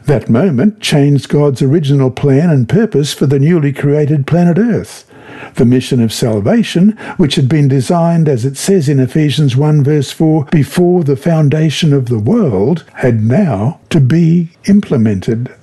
That 0.04 0.30
moment 0.30 0.82
changed 0.82 1.30
God's 1.30 1.62
original 1.62 2.12
plan 2.12 2.50
and 2.50 2.68
purpose 2.68 3.14
for 3.14 3.26
the 3.26 3.40
newly 3.40 3.72
created 3.72 4.28
planet 4.28 4.58
Earth. 4.58 5.10
The 5.56 5.66
mission 5.66 6.02
of 6.02 6.12
salvation, 6.12 6.92
which 7.16 7.36
had 7.36 7.48
been 7.48 7.70
designed, 7.70 8.28
as 8.28 8.44
it 8.44 8.58
says 8.58 8.90
in 8.90 9.00
Ephesians 9.00 9.56
1 9.56 9.84
verse 9.84 10.12
4, 10.12 10.46
before 10.52 11.06
the 11.06 11.16
foundation 11.16 11.94
of 11.94 12.10
the 12.10 12.20
world, 12.20 12.84
had 12.96 13.24
now 13.24 13.80
to 13.92 14.02
be 14.02 14.50
implemented. 14.66 15.54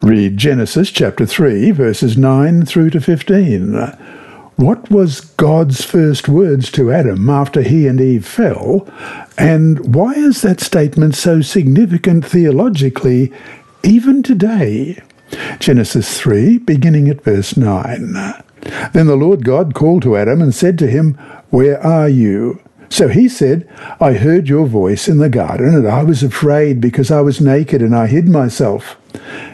Read 0.00 0.38
Genesis 0.38 0.90
chapter 0.90 1.26
3 1.26 1.70
verses 1.72 2.16
9 2.16 2.64
through 2.64 2.90
to 2.90 3.00
15. 3.00 3.74
What 4.56 4.88
was 4.88 5.20
God's 5.20 5.84
first 5.84 6.28
words 6.28 6.70
to 6.72 6.92
Adam 6.92 7.28
after 7.28 7.62
he 7.62 7.88
and 7.88 8.00
Eve 8.00 8.24
fell? 8.24 8.88
And 9.36 9.94
why 9.94 10.12
is 10.12 10.42
that 10.42 10.60
statement 10.60 11.16
so 11.16 11.40
significant 11.40 12.24
theologically 12.24 13.32
even 13.82 14.22
today? 14.22 15.02
Genesis 15.58 16.20
3, 16.20 16.58
beginning 16.58 17.08
at 17.08 17.24
verse 17.24 17.56
9. 17.56 18.14
Then 18.92 19.06
the 19.06 19.16
Lord 19.16 19.44
God 19.44 19.74
called 19.74 20.02
to 20.04 20.16
Adam 20.16 20.40
and 20.40 20.54
said 20.54 20.78
to 20.78 20.86
him, 20.86 21.14
Where 21.50 21.84
are 21.84 22.08
you? 22.08 22.60
So 22.88 23.08
he 23.08 23.28
said, 23.28 23.68
I 24.00 24.12
heard 24.12 24.48
your 24.48 24.66
voice 24.66 25.08
in 25.08 25.18
the 25.18 25.28
garden, 25.28 25.74
and 25.74 25.88
I 25.88 26.04
was 26.04 26.22
afraid 26.22 26.80
because 26.80 27.10
I 27.10 27.22
was 27.22 27.40
naked, 27.40 27.82
and 27.82 27.94
I 27.94 28.06
hid 28.06 28.28
myself. 28.28 28.96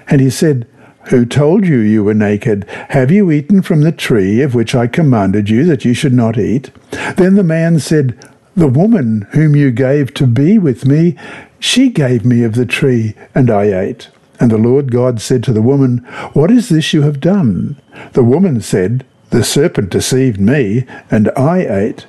And 0.09 0.21
he 0.21 0.28
said, 0.28 0.66
who 1.04 1.25
told 1.25 1.66
you 1.66 1.78
you 1.78 2.04
were 2.04 2.14
naked? 2.14 2.64
Have 2.90 3.11
you 3.11 3.30
eaten 3.30 3.62
from 3.62 3.80
the 3.80 3.92
tree 3.92 4.42
of 4.42 4.54
which 4.54 4.75
I 4.75 4.87
commanded 4.87 5.49
you 5.49 5.64
that 5.64 5.85
you 5.85 5.95
should 5.95 6.12
not 6.12 6.38
eat? 6.38 6.71
Then 7.16 7.35
the 7.35 7.42
man 7.42 7.80
said, 7.80 8.19
The 8.54 8.69
woman 8.69 9.26
whom 9.33 9.57
you 9.57 9.71
gave 9.71 10.14
to 10.14 10.26
be 10.26 10.59
with 10.59 10.87
me, 10.87 11.16
she 11.59 11.90
gave 11.90 12.25
me 12.25 12.42
of 12.42 12.54
the 12.54 12.66
tree, 12.66 13.14
and 13.35 13.50
I 13.50 13.64
ate. 13.64 14.09
And 14.38 14.50
the 14.50 14.59
Lord 14.59 14.90
God 14.90 15.21
said 15.21 15.42
to 15.45 15.52
the 15.52 15.62
woman, 15.62 15.99
What 16.33 16.50
is 16.50 16.69
this 16.69 16.92
you 16.92 17.02
have 17.02 17.21
done? 17.21 17.80
The 18.12 18.25
woman 18.25 18.61
said, 18.61 19.04
The 19.30 19.45
serpent 19.45 19.90
deceived 19.90 20.40
me, 20.40 20.87
and 21.11 21.30
I 21.37 21.59
ate. 21.61 22.07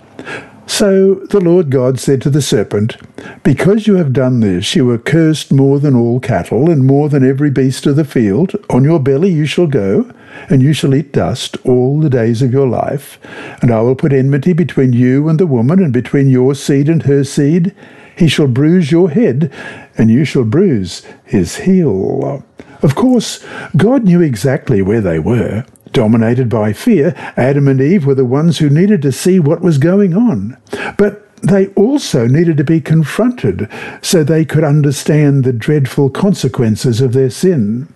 So 0.71 1.15
the 1.15 1.41
Lord 1.41 1.69
God 1.69 1.99
said 1.99 2.21
to 2.21 2.29
the 2.29 2.41
serpent, 2.41 2.95
Because 3.43 3.87
you 3.87 3.97
have 3.97 4.13
done 4.13 4.39
this, 4.39 4.73
you 4.73 4.89
are 4.89 4.97
cursed 4.97 5.51
more 5.51 5.79
than 5.79 5.95
all 5.95 6.21
cattle, 6.21 6.71
and 6.71 6.87
more 6.87 7.09
than 7.09 7.27
every 7.27 7.51
beast 7.51 7.85
of 7.85 7.97
the 7.97 8.05
field. 8.05 8.55
On 8.69 8.83
your 8.83 8.99
belly 8.99 9.29
you 9.29 9.45
shall 9.45 9.67
go, 9.67 10.09
and 10.49 10.63
you 10.63 10.71
shall 10.71 10.95
eat 10.95 11.11
dust 11.11 11.57
all 11.65 11.99
the 11.99 12.09
days 12.09 12.41
of 12.41 12.53
your 12.53 12.67
life. 12.67 13.19
And 13.61 13.69
I 13.69 13.81
will 13.81 13.95
put 13.95 14.13
enmity 14.13 14.53
between 14.53 14.93
you 14.93 15.27
and 15.27 15.39
the 15.39 15.45
woman, 15.45 15.83
and 15.83 15.91
between 15.91 16.29
your 16.29 16.55
seed 16.55 16.87
and 16.87 17.03
her 17.03 17.25
seed. 17.25 17.75
He 18.17 18.29
shall 18.29 18.47
bruise 18.47 18.91
your 18.93 19.09
head, 19.09 19.53
and 19.97 20.09
you 20.09 20.23
shall 20.23 20.45
bruise 20.45 21.05
his 21.25 21.57
heel. 21.57 22.43
Of 22.81 22.95
course, 22.95 23.45
God 23.75 24.05
knew 24.05 24.21
exactly 24.21 24.81
where 24.81 25.01
they 25.01 25.19
were. 25.19 25.65
Dominated 25.93 26.49
by 26.49 26.73
fear, 26.73 27.13
Adam 27.35 27.67
and 27.67 27.81
Eve 27.81 28.05
were 28.05 28.15
the 28.15 28.25
ones 28.25 28.59
who 28.59 28.69
needed 28.69 29.01
to 29.01 29.11
see 29.11 29.39
what 29.39 29.61
was 29.61 29.77
going 29.77 30.15
on. 30.15 30.57
But 30.97 31.27
they 31.41 31.67
also 31.69 32.27
needed 32.27 32.57
to 32.57 32.63
be 32.63 32.79
confronted 32.79 33.67
so 34.01 34.23
they 34.23 34.45
could 34.45 34.63
understand 34.63 35.43
the 35.43 35.53
dreadful 35.53 36.09
consequences 36.09 37.01
of 37.01 37.13
their 37.13 37.29
sin. 37.29 37.91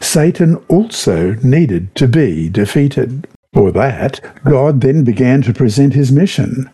Satan 0.00 0.56
also 0.68 1.34
needed 1.42 1.94
to 1.96 2.08
be 2.08 2.48
defeated. 2.48 3.28
For 3.52 3.70
that, 3.72 4.20
God 4.44 4.80
then 4.80 5.04
began 5.04 5.42
to 5.42 5.52
present 5.52 5.94
his 5.94 6.10
mission 6.12 6.70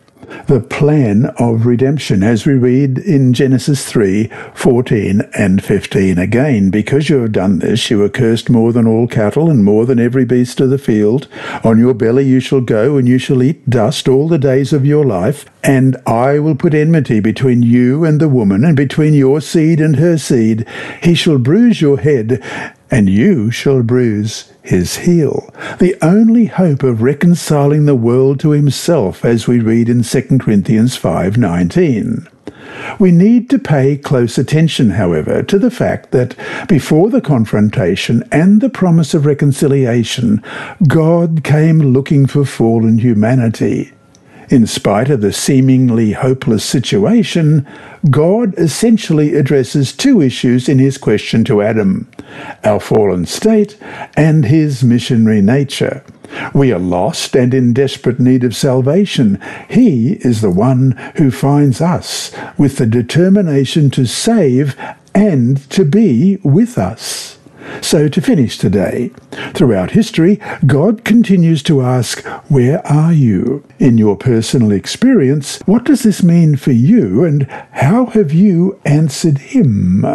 the 0.47 0.59
plan 0.59 1.25
of 1.37 1.65
redemption, 1.65 2.23
as 2.23 2.45
we 2.45 2.53
read 2.53 2.97
in 2.97 3.33
Genesis 3.33 3.85
3 3.85 4.29
14 4.53 5.21
and 5.37 5.63
15. 5.63 6.17
Again, 6.17 6.69
because 6.69 7.09
you 7.09 7.21
have 7.21 7.31
done 7.31 7.59
this, 7.59 7.89
you 7.89 8.01
are 8.03 8.09
cursed 8.09 8.49
more 8.49 8.73
than 8.73 8.87
all 8.87 9.07
cattle 9.07 9.49
and 9.49 9.63
more 9.63 9.85
than 9.85 9.99
every 9.99 10.25
beast 10.25 10.59
of 10.59 10.69
the 10.69 10.77
field. 10.77 11.27
On 11.63 11.79
your 11.79 11.93
belly 11.93 12.25
you 12.25 12.39
shall 12.39 12.61
go, 12.61 12.97
and 12.97 13.07
you 13.07 13.17
shall 13.17 13.43
eat 13.43 13.69
dust 13.69 14.07
all 14.07 14.27
the 14.27 14.37
days 14.37 14.73
of 14.73 14.85
your 14.85 15.05
life. 15.05 15.45
And 15.63 15.97
I 16.05 16.39
will 16.39 16.55
put 16.55 16.73
enmity 16.73 17.19
between 17.19 17.63
you 17.63 18.03
and 18.03 18.19
the 18.19 18.29
woman, 18.29 18.63
and 18.63 18.75
between 18.75 19.13
your 19.13 19.41
seed 19.41 19.79
and 19.79 19.95
her 19.97 20.17
seed. 20.17 20.67
He 21.01 21.15
shall 21.15 21.37
bruise 21.37 21.81
your 21.81 21.99
head, 21.99 22.43
and 22.91 23.09
you 23.09 23.51
shall 23.51 23.81
bruise 23.83 24.52
his 24.63 24.97
heel. 24.97 25.53
The 25.79 25.95
only 26.01 26.45
hope 26.45 26.83
of 26.83 27.01
reconciling 27.01 27.85
the 27.85 27.95
world 27.95 28.39
to 28.39 28.51
himself, 28.51 29.23
as 29.23 29.47
we 29.47 29.59
read 29.59 29.89
in 29.89 30.03
2 30.03 30.39
Corinthians 30.39 30.97
5:19. 30.97 32.27
We 32.97 33.11
need 33.11 33.49
to 33.49 33.59
pay 33.59 33.97
close 33.97 34.37
attention, 34.37 34.91
however, 34.91 35.43
to 35.43 35.59
the 35.59 35.71
fact 35.71 36.11
that 36.11 36.35
before 36.67 37.09
the 37.09 37.21
confrontation 37.21 38.23
and 38.31 38.61
the 38.61 38.69
promise 38.69 39.13
of 39.13 39.25
reconciliation, 39.25 40.41
God 40.87 41.43
came 41.43 41.79
looking 41.79 42.25
for 42.25 42.45
fallen 42.45 42.99
humanity. 42.99 43.91
In 44.53 44.67
spite 44.67 45.09
of 45.09 45.21
the 45.21 45.33
seemingly 45.33 46.11
hopeless 46.11 46.63
situation, 46.63 47.67
God 48.11 48.53
essentially 48.55 49.33
addresses 49.33 49.91
two 49.91 50.21
issues 50.21 50.69
in 50.69 50.77
his 50.77 50.99
question 50.99 51.43
to 51.45 51.63
Adam 51.63 52.07
our 52.63 52.79
fallen 52.79 53.25
state 53.25 53.79
and 54.15 54.45
his 54.45 54.83
missionary 54.83 55.41
nature. 55.41 56.03
We 56.53 56.71
are 56.71 56.77
lost 56.77 57.35
and 57.35 57.51
in 57.51 57.73
desperate 57.73 58.19
need 58.19 58.43
of 58.43 58.55
salvation. 58.55 59.41
He 59.71 60.19
is 60.23 60.41
the 60.41 60.51
one 60.51 60.91
who 61.15 61.31
finds 61.31 61.81
us 61.81 62.31
with 62.55 62.77
the 62.77 62.85
determination 62.85 63.89
to 63.89 64.05
save 64.05 64.77
and 65.15 65.67
to 65.71 65.83
be 65.83 66.37
with 66.43 66.77
us. 66.77 67.32
So, 67.81 68.07
to 68.07 68.21
finish 68.21 68.57
today, 68.57 69.11
throughout 69.53 69.91
history, 69.91 70.39
God 70.65 71.03
continues 71.03 71.63
to 71.63 71.81
ask, 71.81 72.25
Where 72.49 72.85
are 72.87 73.13
you? 73.13 73.63
In 73.79 73.97
your 73.97 74.15
personal 74.15 74.71
experience, 74.71 75.59
what 75.65 75.83
does 75.83 76.03
this 76.03 76.23
mean 76.23 76.55
for 76.55 76.71
you, 76.71 77.23
and 77.23 77.43
how 77.71 78.07
have 78.07 78.33
you 78.33 78.79
answered 78.85 79.37
Him? 79.39 80.05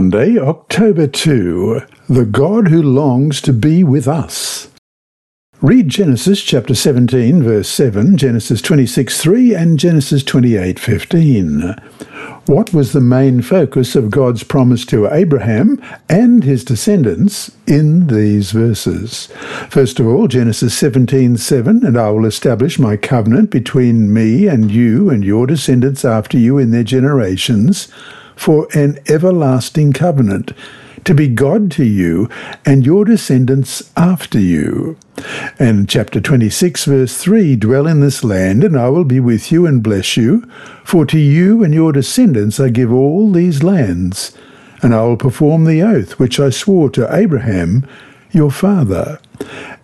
Monday, 0.00 0.38
October 0.38 1.06
2. 1.06 1.82
The 2.08 2.24
God 2.24 2.68
who 2.68 2.82
longs 2.82 3.42
to 3.42 3.52
be 3.52 3.84
with 3.84 4.08
us. 4.08 4.68
Read 5.60 5.90
Genesis 5.90 6.42
chapter 6.42 6.74
17, 6.74 7.42
verse 7.42 7.68
7, 7.68 8.16
Genesis 8.16 8.62
26, 8.62 9.20
3, 9.20 9.54
and 9.54 9.78
Genesis 9.78 10.24
28, 10.24 10.78
15. 10.78 11.74
What 12.46 12.72
was 12.72 12.94
the 12.94 13.02
main 13.02 13.42
focus 13.42 13.94
of 13.94 14.10
God's 14.10 14.42
promise 14.42 14.86
to 14.86 15.06
Abraham 15.12 15.78
and 16.08 16.44
his 16.44 16.64
descendants 16.64 17.54
in 17.66 18.06
these 18.06 18.52
verses? 18.52 19.26
First 19.68 20.00
of 20.00 20.06
all, 20.06 20.28
Genesis 20.28 20.72
17, 20.78 21.36
7, 21.36 21.84
and 21.84 21.98
I 21.98 22.08
will 22.08 22.24
establish 22.24 22.78
my 22.78 22.96
covenant 22.96 23.50
between 23.50 24.14
me 24.14 24.46
and 24.46 24.70
you 24.70 25.10
and 25.10 25.22
your 25.22 25.46
descendants 25.46 26.06
after 26.06 26.38
you 26.38 26.56
in 26.56 26.70
their 26.70 26.84
generations 26.84 27.92
for 28.40 28.66
an 28.72 28.98
everlasting 29.06 29.92
covenant 29.92 30.52
to 31.04 31.14
be 31.14 31.28
God 31.28 31.70
to 31.72 31.84
you 31.84 32.26
and 32.64 32.86
your 32.86 33.04
descendants 33.04 33.92
after 33.98 34.40
you. 34.40 34.96
And 35.58 35.86
chapter 35.86 36.22
26, 36.22 36.86
verse 36.86 37.18
3 37.18 37.54
Dwell 37.56 37.86
in 37.86 38.00
this 38.00 38.24
land, 38.24 38.64
and 38.64 38.78
I 38.78 38.88
will 38.88 39.04
be 39.04 39.20
with 39.20 39.52
you 39.52 39.66
and 39.66 39.82
bless 39.82 40.16
you. 40.16 40.50
For 40.84 41.04
to 41.04 41.18
you 41.18 41.62
and 41.62 41.74
your 41.74 41.92
descendants 41.92 42.58
I 42.58 42.70
give 42.70 42.90
all 42.90 43.30
these 43.30 43.62
lands, 43.62 44.34
and 44.82 44.94
I 44.94 45.02
will 45.02 45.18
perform 45.18 45.66
the 45.66 45.82
oath 45.82 46.18
which 46.18 46.40
I 46.40 46.48
swore 46.48 46.88
to 46.90 47.14
Abraham 47.14 47.86
your 48.30 48.50
father. 48.50 49.20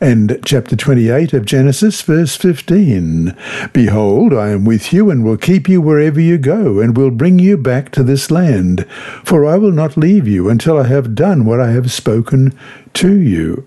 And 0.01 0.39
chapter 0.45 0.77
28 0.77 1.33
of 1.33 1.47
Genesis, 1.47 2.03
verse 2.03 2.37
15 2.37 3.37
Behold, 3.73 4.35
I 4.35 4.51
am 4.51 4.65
with 4.65 4.93
you 4.93 5.11
and 5.11 5.25
will 5.25 5.37
keep 5.37 5.69
you 5.69 5.81
wherever 5.81 6.21
you 6.21 6.39
go, 6.39 6.81
and 6.81 6.97
will 6.97 7.11
bring 7.11 7.39
you 7.39 7.57
back 7.57 7.91
to 7.93 8.03
this 8.03 8.31
land. 8.31 8.87
For 9.25 9.47
I 9.47 9.57
will 9.57 9.73
not 9.73 9.97
leave 9.97 10.29
you 10.29 10.49
until 10.49 10.79
I 10.79 10.87
have 10.87 11.15
done 11.15 11.45
what 11.45 11.61
I 11.61 11.71
have 11.71 11.91
spoken 11.91 12.57
to 12.95 13.19
you. 13.19 13.67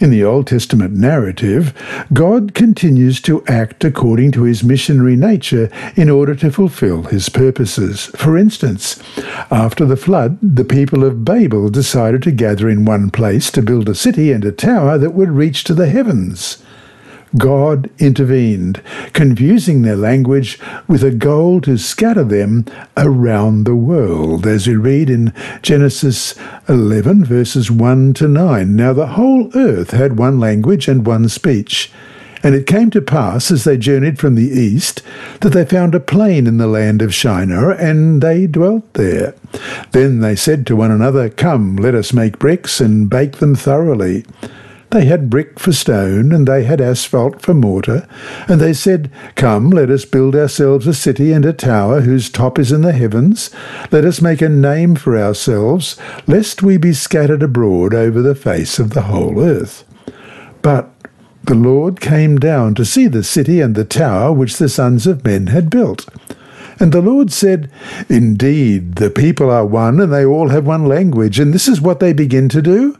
In 0.00 0.10
the 0.10 0.22
Old 0.22 0.46
Testament 0.46 0.94
narrative, 0.94 1.74
God 2.12 2.54
continues 2.54 3.20
to 3.22 3.44
act 3.48 3.84
according 3.84 4.30
to 4.32 4.44
his 4.44 4.62
missionary 4.62 5.16
nature 5.16 5.68
in 5.96 6.08
order 6.08 6.36
to 6.36 6.52
fulfill 6.52 7.02
his 7.02 7.28
purposes. 7.28 8.06
For 8.14 8.38
instance, 8.38 9.02
after 9.50 9.84
the 9.84 9.96
flood, 9.96 10.38
the 10.40 10.64
people 10.64 11.02
of 11.02 11.24
Babel 11.24 11.68
decided 11.68 12.22
to 12.22 12.30
gather 12.30 12.68
in 12.68 12.84
one 12.84 13.10
place 13.10 13.50
to 13.50 13.62
build 13.62 13.88
a 13.88 13.94
city 13.94 14.30
and 14.30 14.44
a 14.44 14.52
tower 14.52 14.98
that 14.98 15.14
would 15.14 15.30
reach 15.30 15.64
to 15.64 15.74
the 15.74 15.88
heavens. 15.88 16.58
God 17.36 17.90
intervened, 17.98 18.82
confusing 19.12 19.82
their 19.82 19.96
language 19.96 20.58
with 20.86 21.04
a 21.04 21.10
goal 21.10 21.60
to 21.62 21.76
scatter 21.76 22.24
them 22.24 22.64
around 22.96 23.64
the 23.64 23.76
world, 23.76 24.46
as 24.46 24.66
we 24.66 24.76
read 24.76 25.10
in 25.10 25.34
Genesis 25.62 26.34
11, 26.68 27.24
verses 27.24 27.70
1 27.70 28.14
to 28.14 28.28
9. 28.28 28.74
Now 28.74 28.92
the 28.92 29.08
whole 29.08 29.50
earth 29.54 29.90
had 29.90 30.18
one 30.18 30.40
language 30.40 30.88
and 30.88 31.06
one 31.06 31.28
speech. 31.28 31.90
And 32.42 32.54
it 32.54 32.66
came 32.66 32.90
to 32.90 33.02
pass, 33.02 33.50
as 33.50 33.64
they 33.64 33.76
journeyed 33.76 34.18
from 34.18 34.36
the 34.36 34.48
east, 34.48 35.02
that 35.40 35.50
they 35.50 35.64
found 35.64 35.94
a 35.94 36.00
plain 36.00 36.46
in 36.46 36.58
the 36.58 36.68
land 36.68 37.02
of 37.02 37.14
Shinar, 37.14 37.72
and 37.72 38.22
they 38.22 38.46
dwelt 38.46 38.92
there. 38.94 39.34
Then 39.90 40.20
they 40.20 40.36
said 40.36 40.66
to 40.66 40.76
one 40.76 40.92
another, 40.92 41.28
Come, 41.28 41.76
let 41.76 41.96
us 41.96 42.12
make 42.12 42.38
bricks, 42.38 42.80
and 42.80 43.10
bake 43.10 43.38
them 43.38 43.56
thoroughly. 43.56 44.24
They 44.90 45.04
had 45.04 45.28
brick 45.28 45.58
for 45.58 45.72
stone, 45.72 46.32
and 46.32 46.48
they 46.48 46.64
had 46.64 46.80
asphalt 46.80 47.42
for 47.42 47.52
mortar. 47.52 48.08
And 48.48 48.58
they 48.60 48.72
said, 48.72 49.10
Come, 49.34 49.68
let 49.68 49.90
us 49.90 50.06
build 50.06 50.34
ourselves 50.34 50.86
a 50.86 50.94
city 50.94 51.32
and 51.32 51.44
a 51.44 51.52
tower 51.52 52.00
whose 52.00 52.30
top 52.30 52.58
is 52.58 52.72
in 52.72 52.80
the 52.80 52.92
heavens. 52.92 53.50
Let 53.90 54.06
us 54.06 54.22
make 54.22 54.40
a 54.40 54.48
name 54.48 54.94
for 54.94 55.18
ourselves, 55.18 55.98
lest 56.26 56.62
we 56.62 56.78
be 56.78 56.94
scattered 56.94 57.42
abroad 57.42 57.92
over 57.92 58.22
the 58.22 58.34
face 58.34 58.78
of 58.78 58.90
the 58.90 59.02
whole 59.02 59.40
earth. 59.40 59.84
But 60.62 60.90
the 61.44 61.54
Lord 61.54 62.00
came 62.00 62.38
down 62.38 62.74
to 62.76 62.84
see 62.84 63.08
the 63.08 63.24
city 63.24 63.60
and 63.60 63.74
the 63.74 63.84
tower 63.84 64.32
which 64.32 64.56
the 64.56 64.68
sons 64.68 65.06
of 65.06 65.24
men 65.24 65.48
had 65.48 65.68
built. 65.68 66.06
And 66.80 66.92
the 66.92 67.02
Lord 67.02 67.32
said, 67.32 67.70
Indeed, 68.08 68.96
the 68.96 69.10
people 69.10 69.50
are 69.50 69.66
one, 69.66 70.00
and 70.00 70.12
they 70.12 70.24
all 70.24 70.48
have 70.48 70.66
one 70.66 70.86
language, 70.86 71.38
and 71.38 71.52
this 71.52 71.68
is 71.68 71.80
what 71.80 72.00
they 72.00 72.12
begin 72.12 72.48
to 72.50 72.62
do. 72.62 72.96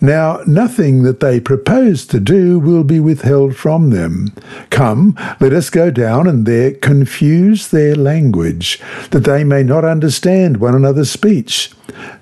Now, 0.00 0.40
nothing 0.46 1.02
that 1.02 1.20
they 1.20 1.40
propose 1.40 2.06
to 2.06 2.20
do 2.20 2.58
will 2.58 2.84
be 2.84 3.00
withheld 3.00 3.56
from 3.56 3.90
them. 3.90 4.32
Come, 4.70 5.16
let 5.40 5.52
us 5.52 5.70
go 5.70 5.90
down 5.90 6.26
and 6.26 6.46
there 6.46 6.72
confuse 6.72 7.68
their 7.68 7.94
language, 7.94 8.80
that 9.10 9.24
they 9.24 9.44
may 9.44 9.62
not 9.62 9.84
understand 9.84 10.58
one 10.58 10.74
another's 10.74 11.10
speech. 11.10 11.72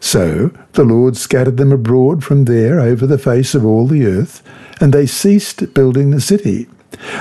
So 0.01 0.51
the 0.73 0.85
Lord 0.85 1.17
scattered 1.17 1.57
them 1.57 1.73
abroad 1.73 2.25
from 2.25 2.45
there 2.45 2.81
over 2.81 3.07
the 3.07 3.19
face 3.19 3.55
of 3.55 3.65
all 3.65 3.87
the 3.87 4.07
earth, 4.07 4.43
and 4.81 4.93
they 4.93 5.07
ceased 5.07 5.75
building 5.75 6.11
the 6.11 6.21
city. 6.21 6.69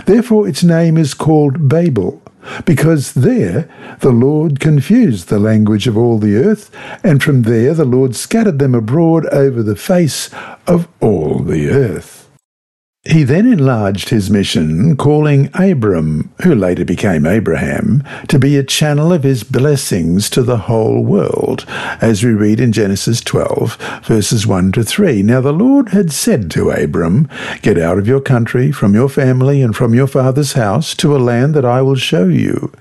Therefore 0.06 0.48
its 0.48 0.64
name 0.64 0.98
is 0.98 1.14
called 1.14 1.68
Babel 1.68 2.23
because 2.66 3.14
there 3.14 3.70
the 4.00 4.12
Lord 4.12 4.60
confused 4.60 5.30
the 5.30 5.40
language 5.40 5.88
of 5.88 5.98
all 5.98 6.18
the 6.18 6.36
earth, 6.36 6.70
and 7.04 7.22
from 7.22 7.44
there 7.44 7.74
the 7.74 7.86
Lord 7.86 8.16
scattered 8.16 8.60
them 8.60 8.76
abroad 8.76 9.26
over 9.28 9.64
the 9.64 9.76
face 9.76 10.30
of 10.68 10.88
all 11.00 11.40
the 11.40 11.70
earth. 11.70 12.23
He 13.06 13.24
then 13.24 13.52
enlarged 13.52 14.08
his 14.10 14.30
mission, 14.30 14.96
calling 14.96 15.50
Abram, 15.54 16.32
who 16.44 16.56
later 16.56 16.86
became 16.86 17.26
Abraham, 17.26 18.02
to 18.30 18.40
be 18.40 18.56
a 18.56 18.64
channel 18.64 19.12
of 19.12 19.24
his 19.24 19.44
blessings 19.44 20.30
to 20.30 20.42
the 20.42 20.56
whole 20.56 21.04
world, 21.04 21.66
as 22.00 22.24
we 22.24 22.32
read 22.32 22.62
in 22.62 22.72
Genesis 22.72 23.20
12, 23.20 23.76
verses 24.06 24.48
1 24.48 24.72
to 24.72 24.86
3. 24.86 25.22
Now 25.22 25.42
the 25.42 25.52
Lord 25.52 25.90
had 25.90 26.14
said 26.14 26.50
to 26.52 26.70
Abram, 26.70 27.28
Get 27.62 27.78
out 27.78 27.98
of 27.98 28.08
your 28.08 28.22
country, 28.22 28.72
from 28.72 28.94
your 28.94 29.10
family, 29.10 29.62
and 29.62 29.76
from 29.76 29.94
your 29.94 30.08
father's 30.08 30.54
house, 30.54 30.96
to 30.96 31.14
a 31.14 31.20
land 31.20 31.56
that 31.56 31.66
I 31.66 31.82
will 31.82 31.96
show 31.96 32.30
you. 32.30 32.72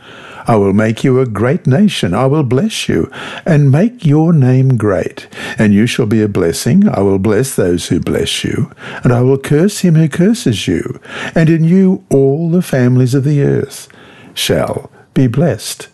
I 0.46 0.56
will 0.56 0.72
make 0.72 1.04
you 1.04 1.20
a 1.20 1.26
great 1.26 1.66
nation. 1.66 2.14
I 2.14 2.26
will 2.26 2.42
bless 2.42 2.88
you 2.88 3.10
and 3.46 3.70
make 3.70 4.04
your 4.04 4.32
name 4.32 4.76
great. 4.76 5.28
And 5.58 5.72
you 5.72 5.86
shall 5.86 6.06
be 6.06 6.22
a 6.22 6.28
blessing. 6.28 6.88
I 6.88 7.00
will 7.00 7.18
bless 7.18 7.54
those 7.54 7.88
who 7.88 8.00
bless 8.00 8.44
you. 8.44 8.72
And 9.04 9.12
I 9.12 9.22
will 9.22 9.38
curse 9.38 9.80
him 9.80 9.94
who 9.94 10.08
curses 10.08 10.66
you. 10.66 11.00
And 11.34 11.48
in 11.48 11.64
you 11.64 12.04
all 12.10 12.50
the 12.50 12.62
families 12.62 13.14
of 13.14 13.24
the 13.24 13.42
earth 13.42 13.88
shall 14.34 14.90
be 15.14 15.26
blessed. 15.26 15.88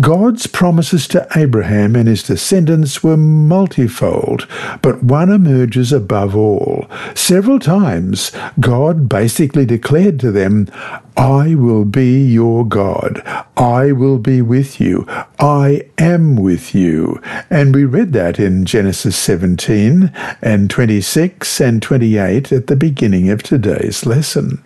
God's 0.00 0.46
promises 0.46 1.06
to 1.08 1.26
Abraham 1.36 1.96
and 1.96 2.08
his 2.08 2.22
descendants 2.22 3.02
were 3.02 3.16
multifold, 3.16 4.46
but 4.82 5.02
one 5.02 5.30
emerges 5.30 5.92
above 5.92 6.36
all. 6.36 6.86
Several 7.14 7.58
times, 7.58 8.32
God 8.58 9.08
basically 9.08 9.66
declared 9.66 10.20
to 10.20 10.30
them, 10.30 10.68
I 11.16 11.54
will 11.54 11.84
be 11.84 12.24
your 12.24 12.64
God. 12.66 13.22
I 13.56 13.92
will 13.92 14.18
be 14.18 14.40
with 14.40 14.80
you. 14.80 15.06
I 15.38 15.82
am 15.98 16.36
with 16.36 16.74
you. 16.74 17.20
And 17.50 17.74
we 17.74 17.84
read 17.84 18.12
that 18.14 18.38
in 18.38 18.64
Genesis 18.64 19.16
17 19.16 20.12
and 20.40 20.70
26 20.70 21.60
and 21.60 21.82
28 21.82 22.52
at 22.52 22.66
the 22.68 22.76
beginning 22.76 23.28
of 23.28 23.42
today's 23.42 24.06
lesson. 24.06 24.62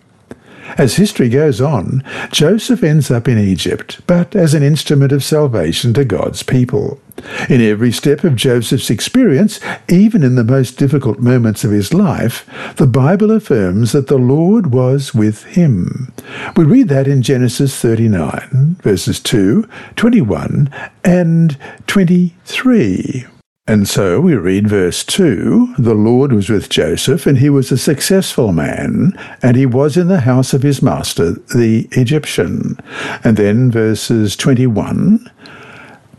As 0.77 0.97
history 0.97 1.29
goes 1.29 1.61
on, 1.61 2.03
Joseph 2.31 2.83
ends 2.83 3.11
up 3.11 3.29
in 3.29 3.39
Egypt, 3.39 4.01
but 4.07 4.35
as 4.35 4.55
an 4.55 4.63
instrument 4.63 5.13
of 5.13 5.23
salvation 5.23 5.95
to 5.95 6.05
God's 6.05 6.43
people. 6.43 7.01
In 7.49 7.61
every 7.61 7.93
step 7.93 8.25
of 8.25 8.35
Joseph's 8.35 8.91
experience, 8.91 9.61
even 9.89 10.25
in 10.25 10.35
the 10.35 10.45
most 10.45 10.77
difficult 10.79 11.21
moments 11.21 11.63
of 11.65 11.71
his 11.71 11.95
life, 11.95 12.45
the 12.77 12.87
Bible 12.87 13.31
affirms 13.31 13.93
that 13.93 14.09
the 14.09 14.19
Lord 14.19 14.73
was 14.73 15.15
with 15.15 15.45
him. 15.45 16.13
We 16.57 16.65
read 16.65 16.89
that 16.89 17.07
in 17.07 17.23
Genesis 17.23 17.81
39, 17.81 18.77
verses 18.83 19.21
2, 19.21 19.69
21, 19.97 20.71
and 21.05 21.57
23. 21.87 23.27
And 23.67 23.89
so 23.89 24.21
we 24.21 24.35
read 24.35 24.69
verse 24.69 25.03
2 25.05 25.77
The 25.79 25.95
Lord 25.95 26.33
was 26.33 26.51
with 26.51 26.69
Joseph, 26.69 27.25
and 27.25 27.39
he 27.39 27.49
was 27.49 27.73
a 27.73 27.79
successful 27.79 28.53
man, 28.53 29.19
and 29.43 29.57
he 29.57 29.65
was 29.65 29.97
in 29.97 30.09
the 30.09 30.21
house 30.21 30.53
of 30.53 30.63
his 30.63 30.83
master, 30.83 31.33
the 31.55 31.89
Egyptian. 31.93 32.79
And 33.25 33.39
then 33.39 33.71
verses 33.71 34.37
21 34.37 35.31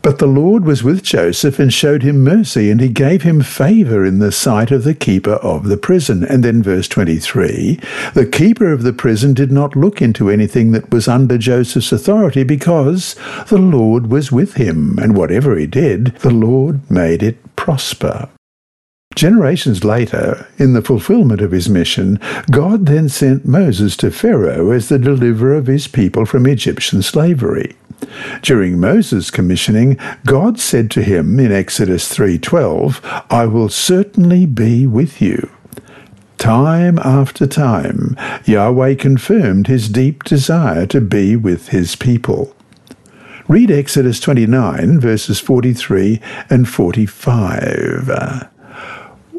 but 0.06 0.18
the 0.18 0.26
Lord 0.28 0.64
was 0.64 0.84
with 0.84 1.02
Joseph 1.02 1.58
and 1.58 1.74
showed 1.74 2.04
him 2.04 2.22
mercy, 2.22 2.70
and 2.70 2.80
he 2.80 2.88
gave 2.88 3.22
him 3.22 3.42
favor 3.42 4.06
in 4.06 4.20
the 4.20 4.30
sight 4.30 4.70
of 4.70 4.84
the 4.84 4.94
keeper 4.94 5.32
of 5.32 5.64
the 5.64 5.76
prison. 5.76 6.22
And 6.22 6.44
then 6.44 6.62
verse 6.62 6.86
23 6.86 7.80
the 8.14 8.24
keeper 8.24 8.70
of 8.70 8.84
the 8.84 8.92
prison 8.92 9.34
did 9.34 9.50
not 9.50 9.74
look 9.74 10.00
into 10.00 10.30
anything 10.30 10.70
that 10.70 10.92
was 10.92 11.08
under 11.08 11.36
Joseph's 11.36 11.90
authority 11.90 12.44
because 12.44 13.16
the 13.48 13.58
Lord 13.58 14.06
was 14.06 14.30
with 14.30 14.54
him, 14.54 14.96
and 15.00 15.16
whatever 15.16 15.58
he 15.58 15.66
did, 15.66 16.14
the 16.18 16.30
Lord 16.30 16.88
made 16.88 17.24
it 17.24 17.56
prosper. 17.56 18.28
Generations 19.16 19.82
later, 19.82 20.46
in 20.58 20.74
the 20.74 20.82
fulfillment 20.82 21.40
of 21.40 21.50
his 21.50 21.70
mission, 21.70 22.20
God 22.50 22.84
then 22.84 23.08
sent 23.08 23.46
Moses 23.46 23.96
to 23.96 24.10
Pharaoh 24.10 24.70
as 24.72 24.90
the 24.90 24.98
deliverer 24.98 25.54
of 25.54 25.68
his 25.68 25.88
people 25.88 26.26
from 26.26 26.46
Egyptian 26.46 27.00
slavery. 27.00 27.74
During 28.42 28.78
Moses' 28.78 29.30
commissioning, 29.30 29.96
God 30.26 30.60
said 30.60 30.90
to 30.90 31.02
him 31.02 31.40
in 31.40 31.50
Exodus 31.50 32.08
3:12, 32.08 33.00
"I 33.30 33.46
will 33.46 33.70
certainly 33.70 34.44
be 34.44 34.86
with 34.86 35.22
you." 35.22 35.48
Time 36.36 36.98
after 37.02 37.46
time, 37.46 38.16
Yahweh 38.44 38.96
confirmed 38.96 39.66
his 39.66 39.88
deep 39.88 40.24
desire 40.24 40.84
to 40.86 41.00
be 41.00 41.36
with 41.36 41.68
his 41.68 41.96
people. 41.96 42.54
Read 43.48 43.70
Exodus 43.70 44.20
29, 44.20 45.00
verses 45.00 45.40
43 45.40 46.20
and 46.50 46.68
45 46.68 48.10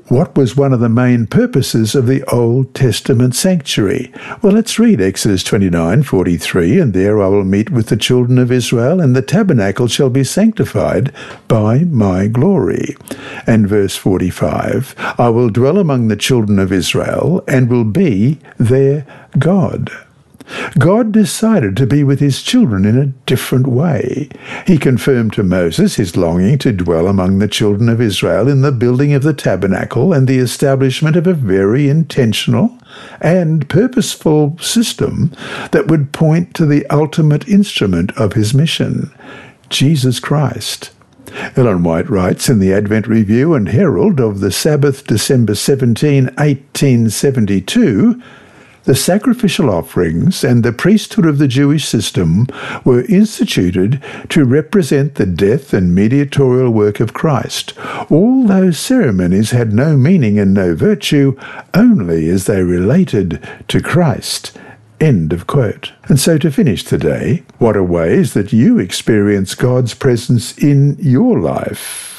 what 0.10 0.38
was 0.38 0.56
one 0.56 0.72
of 0.72 0.80
the 0.80 0.89
main 0.89 1.28
purposes 1.28 1.93
of 1.93 2.08
the 2.08 2.24
Old 2.34 2.74
Testament 2.74 3.36
sanctuary? 3.36 4.12
Well, 4.41 4.54
let's 4.54 4.80
read 4.80 5.02
Exodus 5.02 5.43
29 5.43 6.04
43. 6.04 6.80
And 6.80 6.93
there 6.93 7.22
I 7.22 7.28
will 7.28 7.43
meet 7.43 7.70
with 7.70 7.88
the 7.88 7.98
children 7.98 8.38
of 8.38 8.52
Israel, 8.52 9.02
and 9.02 9.15
the 9.15 9.22
tabernacle 9.22 9.88
shall 9.88 10.10
be 10.10 10.24
sanctified 10.24 11.13
by 11.48 11.80
my 11.80 12.28
glory. 12.28 12.96
And 13.46 13.67
verse 13.67 13.96
45 13.98 14.96
I 14.98 15.30
will 15.30 15.50
dwell 15.50 15.78
among 15.78 16.08
the 16.08 16.15
children 16.15 16.58
of 16.58 16.72
Israel, 16.72 17.43
and 17.48 17.70
will 17.70 17.84
be 17.84 18.39
their 18.58 19.06
God. 19.38 19.91
God 20.78 21.12
decided 21.12 21.76
to 21.78 21.88
be 21.88 22.04
with 22.04 22.20
his 22.20 22.42
children 22.42 22.86
in 22.86 22.98
a 22.98 23.08
different 23.26 23.68
way. 23.68 24.30
He 24.66 24.78
confirmed 24.78 25.34
to 25.34 25.44
Moses 25.44 25.96
his 25.96 26.16
longing 26.16 26.58
to 26.60 26.72
dwell 26.72 27.08
among 27.08 27.40
the 27.40 27.48
children 27.48 27.90
of 27.90 28.02
Israel 28.02 28.48
in 28.48 28.62
the 28.62 28.72
building 28.72 29.14
of 29.14 29.24
the 29.24 29.34
tabernacle 29.34 30.14
and 30.14 30.28
the 30.28 30.40
establishment 30.40 31.16
of 31.16 31.28
a 31.28 31.34
very 31.34 31.90
intentional 31.90 32.78
and 33.22 33.68
purposeful 33.70 34.58
system 34.60 35.32
that 35.72 35.88
would 35.88 36.14
point 36.14 36.54
to 36.56 36.66
the 36.66 36.86
ultimate 36.88 37.48
instrument 37.48 38.12
of 38.18 38.34
his 38.34 38.54
mission, 38.54 39.14
Jesus 39.70 40.20
Christ. 40.20 40.92
Ellen 41.56 41.84
White 41.84 42.10
writes 42.10 42.50
in 42.50 42.60
the 42.60 42.74
Advent 42.74 43.06
Review 43.06 43.54
and 43.54 43.68
Herald 43.68 44.20
of 44.20 44.40
the 44.40 44.52
Sabbath, 44.52 45.06
December 45.06 45.56
17, 45.56 46.26
1872, 46.26 48.22
the 48.88 48.95
sacrificial 48.95 49.69
offerings 49.69 50.45
and 50.45 50.63
the 50.63 50.71
priesthood 50.71 51.26
of 51.26 51.39
the 51.39 51.47
Jewish 51.47 51.86
system 51.86 52.47
were 52.86 53.02
instituted 53.02 54.02
to 54.30 54.45
represent 54.45 55.15
the 55.15 55.26
death 55.26 55.73
and 55.73 55.93
mediatorial 55.93 56.69
work 56.69 57.02
of 57.02 57.13
Christ. 57.13 57.73
All 58.10 58.47
those 58.47 58.80
ceremonies 58.80 59.52
had 59.52 59.73
no 59.73 59.97
meaning 59.97 60.39
and 60.39 60.54
no 60.54 60.73
virtue, 60.73 61.38
only 61.73 62.30
as 62.30 62.45
they 62.45 62.63
related 62.63 63.45
to 63.67 63.82
Christ. 63.82 64.58
End 65.02 65.34
of 65.34 65.47
quote. 65.47 65.91
And 66.06 66.17
so 66.17 66.38
to 66.38 66.50
finish 66.50 66.86
today, 66.86 67.43
what 67.58 67.76
are 67.76 67.84
ways 67.84 68.34
that 68.36 68.54
you 68.54 68.80
experience 68.80 69.54
God's 69.54 69.93
presence 69.95 70.58
in 70.58 70.95
your 70.97 71.38
life? 71.41 72.16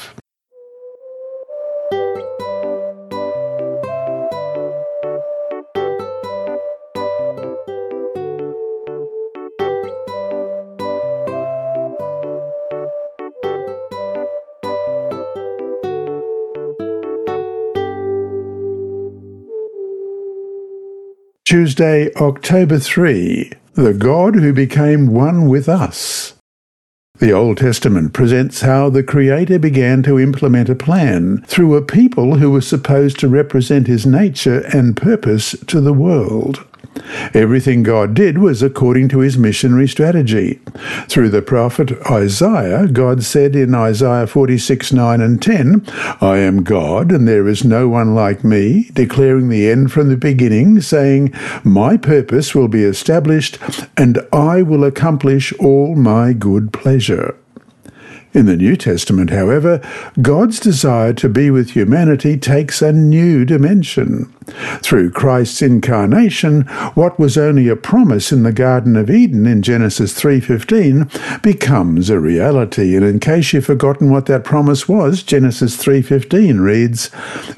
Tuesday, 21.49 22.13
October 22.17 22.77
3, 22.77 23.51
the 23.73 23.95
God 23.95 24.35
who 24.35 24.53
became 24.53 25.07
one 25.07 25.49
with 25.49 25.67
us. 25.67 26.35
The 27.17 27.31
Old 27.31 27.57
Testament 27.57 28.13
presents 28.13 28.61
how 28.61 28.91
the 28.91 29.01
Creator 29.01 29.57
began 29.57 30.03
to 30.03 30.19
implement 30.19 30.69
a 30.69 30.75
plan 30.75 31.41
through 31.47 31.73
a 31.73 31.81
people 31.81 32.35
who 32.35 32.51
were 32.51 32.61
supposed 32.61 33.19
to 33.21 33.27
represent 33.27 33.87
his 33.87 34.05
nature 34.05 34.59
and 34.75 34.95
purpose 34.95 35.55
to 35.65 35.81
the 35.81 35.91
world. 35.91 36.67
Everything 37.33 37.83
God 37.83 38.13
did 38.13 38.37
was 38.37 38.61
according 38.61 39.09
to 39.09 39.19
his 39.19 39.37
missionary 39.37 39.87
strategy. 39.87 40.59
Through 41.07 41.29
the 41.29 41.41
prophet 41.41 41.91
Isaiah, 42.09 42.87
God 42.87 43.23
said 43.23 43.55
in 43.55 43.75
Isaiah 43.75 44.27
46 44.27 44.93
9 44.93 45.21
and 45.21 45.41
10, 45.41 45.83
I 46.21 46.37
am 46.37 46.63
God, 46.63 47.11
and 47.11 47.27
there 47.27 47.47
is 47.47 47.63
no 47.63 47.87
one 47.87 48.15
like 48.15 48.43
me, 48.43 48.89
declaring 48.93 49.49
the 49.49 49.69
end 49.69 49.91
from 49.91 50.09
the 50.09 50.17
beginning, 50.17 50.81
saying, 50.81 51.33
My 51.63 51.97
purpose 51.97 52.55
will 52.55 52.67
be 52.67 52.83
established, 52.83 53.57
and 53.97 54.19
I 54.33 54.61
will 54.61 54.83
accomplish 54.83 55.53
all 55.53 55.95
my 55.95 56.33
good 56.33 56.73
pleasure. 56.73 57.37
In 58.31 58.45
the 58.45 58.55
New 58.55 58.75
Testament, 58.75 59.31
however, 59.31 59.81
God's 60.21 60.59
desire 60.59 61.13
to 61.13 61.27
be 61.27 61.49
with 61.49 61.71
humanity 61.71 62.37
takes 62.37 62.79
a 62.79 62.93
new 62.93 63.43
dimension. 63.43 64.31
Through 64.81 65.11
Christ's 65.11 65.63
incarnation, 65.63 66.61
what 66.93 67.19
was 67.19 67.39
only 67.39 67.67
a 67.67 67.75
promise 67.75 68.31
in 68.31 68.43
the 68.43 68.51
Garden 68.51 68.95
of 68.95 69.09
Eden 69.09 69.47
in 69.47 69.63
Genesis 69.63 70.13
3:15 70.13 71.07
becomes 71.41 72.11
a 72.11 72.19
reality. 72.19 72.95
And 72.95 73.03
in 73.03 73.19
case 73.19 73.51
you've 73.51 73.65
forgotten 73.65 74.11
what 74.11 74.27
that 74.27 74.43
promise 74.43 74.87
was, 74.87 75.23
Genesis 75.23 75.75
3:15 75.75 76.59
reads, 76.59 77.09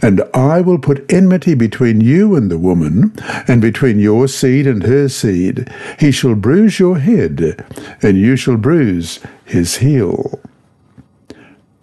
"And 0.01 0.21
I 0.33 0.61
will 0.61 0.79
put 0.79 1.05
enmity 1.11 1.53
between 1.53 1.99
you 1.99 2.33
and 2.33 2.49
the 2.49 2.57
woman, 2.57 3.11
and 3.45 3.61
between 3.61 3.99
your 3.99 4.29
seed 4.29 4.67
and 4.67 4.83
her 4.83 5.09
seed. 5.09 5.69
He 5.99 6.11
shall 6.11 6.35
bruise 6.35 6.79
your 6.79 6.97
head, 6.97 7.61
and 8.01 8.17
you 8.17 8.37
shall 8.37 8.57
bruise 8.57 9.19
his 9.43 9.77
heel." 9.77 10.39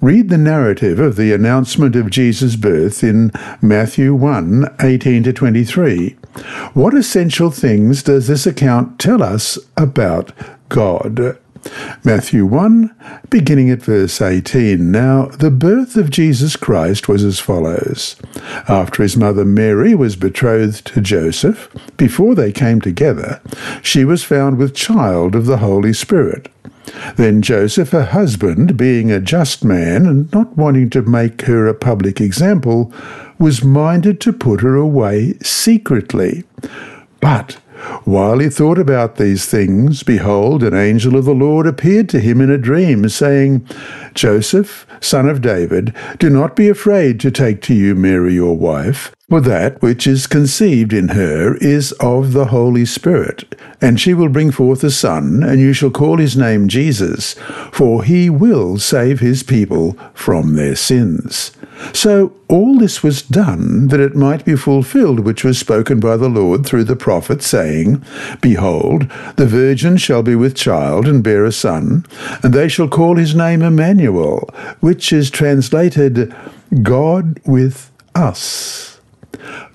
Read 0.01 0.29
the 0.29 0.39
narrative 0.39 1.01
of 1.01 1.17
the 1.17 1.33
announcement 1.33 1.97
of 1.97 2.09
Jesus' 2.09 2.55
birth 2.55 3.03
in 3.03 3.33
Matthew 3.61 4.15
1 4.15 4.77
18 4.81 5.25
to 5.25 5.33
23. 5.33 6.11
What 6.73 6.95
essential 6.95 7.51
things 7.51 8.05
does 8.05 8.29
this 8.29 8.47
account 8.47 9.01
tell 9.01 9.25
us 9.25 9.59
about 9.77 10.31
God? 10.69 11.37
Matthew 12.05 12.47
1, 12.47 12.95
beginning 13.29 13.71
at 13.71 13.83
verse 13.83 14.23
18. 14.23 14.93
Now, 14.93 15.27
the 15.27 15.51
birth 15.51 15.97
of 15.97 16.11
Jesus 16.11 16.55
Christ 16.55 17.09
was 17.09 17.25
as 17.25 17.41
follows. 17.41 18.15
After 18.69 19.03
his 19.03 19.17
mother 19.17 19.45
Mary 19.45 19.97
was 19.97 20.15
betrothed 20.15 20.87
to 20.87 21.01
Joseph, 21.01 21.69
before 21.97 22.37
they 22.37 22.53
came 22.53 22.81
together, 22.81 23.41
she 23.83 24.05
was 24.05 24.23
found 24.23 24.59
with 24.59 24.77
child 24.77 25.35
of 25.35 25.47
the 25.47 25.59
Holy 25.59 25.93
Spirit. 25.93 26.53
Then 27.17 27.43
Joseph, 27.43 27.91
her 27.91 28.05
husband, 28.05 28.77
being 28.77 29.11
a 29.11 29.21
just 29.21 29.65
man 29.65 30.07
and 30.07 30.33
not 30.33 30.57
wanting 30.57 30.91
to 30.91 31.03
make 31.03 31.43
her 31.43 31.67
a 31.67 31.75
public 31.75 32.21
example, 32.21 32.93
was 33.39 33.65
minded 33.65 34.21
to 34.23 34.33
put 34.33 34.61
her 34.61 34.75
away 34.75 35.35
secretly. 35.43 36.45
But 37.21 37.59
while 38.05 38.39
he 38.39 38.49
thought 38.49 38.79
about 38.79 39.17
these 39.17 39.47
things, 39.47 40.03
behold, 40.03 40.63
an 40.63 40.75
angel 40.75 41.17
of 41.17 41.25
the 41.25 41.35
Lord 41.35 41.67
appeared 41.67 42.09
to 42.11 42.21
him 42.21 42.41
in 42.41 42.51
a 42.51 42.59
dream, 42.59 43.09
saying, 43.09 43.67
Joseph, 44.15 44.87
son 45.01 45.29
of 45.29 45.41
David, 45.41 45.95
do 46.19 46.29
not 46.29 46.57
be 46.57 46.69
afraid 46.69 47.21
to 47.21 47.31
take 47.31 47.63
to 47.63 47.75
you 47.75 47.95
Mary 47.95 48.35
your 48.35 48.57
wife, 48.57 49.15
for 49.29 49.43
that 49.43 49.81
which 49.83 50.07
is 50.07 50.27
conceived 50.27 50.91
in 50.93 51.09
her 51.09 51.55
is 51.57 51.93
of 52.01 52.33
the 52.33 52.47
Holy 52.47 52.87
Spirit. 52.87 53.55
And 53.79 54.01
she 54.01 54.15
will 54.15 54.31
bring 54.31 54.51
forth 54.51 54.83
a 54.83 54.91
son, 54.91 55.43
and 55.43 55.61
you 55.61 55.75
shall 55.75 55.91
call 55.91 56.17
his 56.17 56.35
name 56.35 56.67
Jesus, 56.67 57.35
for 57.71 58.05
he 58.05 58.31
will 58.31 58.79
save 58.79 59.21
his 59.21 59.43
people 59.43 59.93
from 60.15 60.55
their 60.55 60.75
sins. 60.75 61.53
So 61.93 62.33
all 62.49 62.79
this 62.79 63.03
was 63.03 63.21
done 63.21 63.89
that 63.89 64.01
it 64.01 64.17
might 64.17 64.47
be 64.47 64.57
fulfilled 64.57 65.21
which 65.21 65.45
was 65.45 65.59
spoken 65.59 66.01
by 66.01 66.17
the 66.17 66.31
Lord 66.31 66.65
through 66.65 66.85
the 66.85 66.97
prophet, 66.97 67.43
saying, 67.43 68.03
Behold, 68.41 69.11
the 69.37 69.47
virgin 69.47 69.99
shall 69.99 70.23
be 70.23 70.35
with 70.35 70.57
child 70.57 71.07
and 71.07 71.23
bear 71.23 71.45
a 71.45 71.53
son, 71.53 72.07
and 72.43 72.55
they 72.55 72.67
shall 72.67 72.89
call 72.89 73.17
his 73.17 73.35
name 73.35 73.61
Emmanuel, 73.61 74.49
which 74.81 75.13
is 75.13 75.31
translated 75.31 76.35
God 76.83 77.41
with 77.45 77.93
us. 78.15 78.98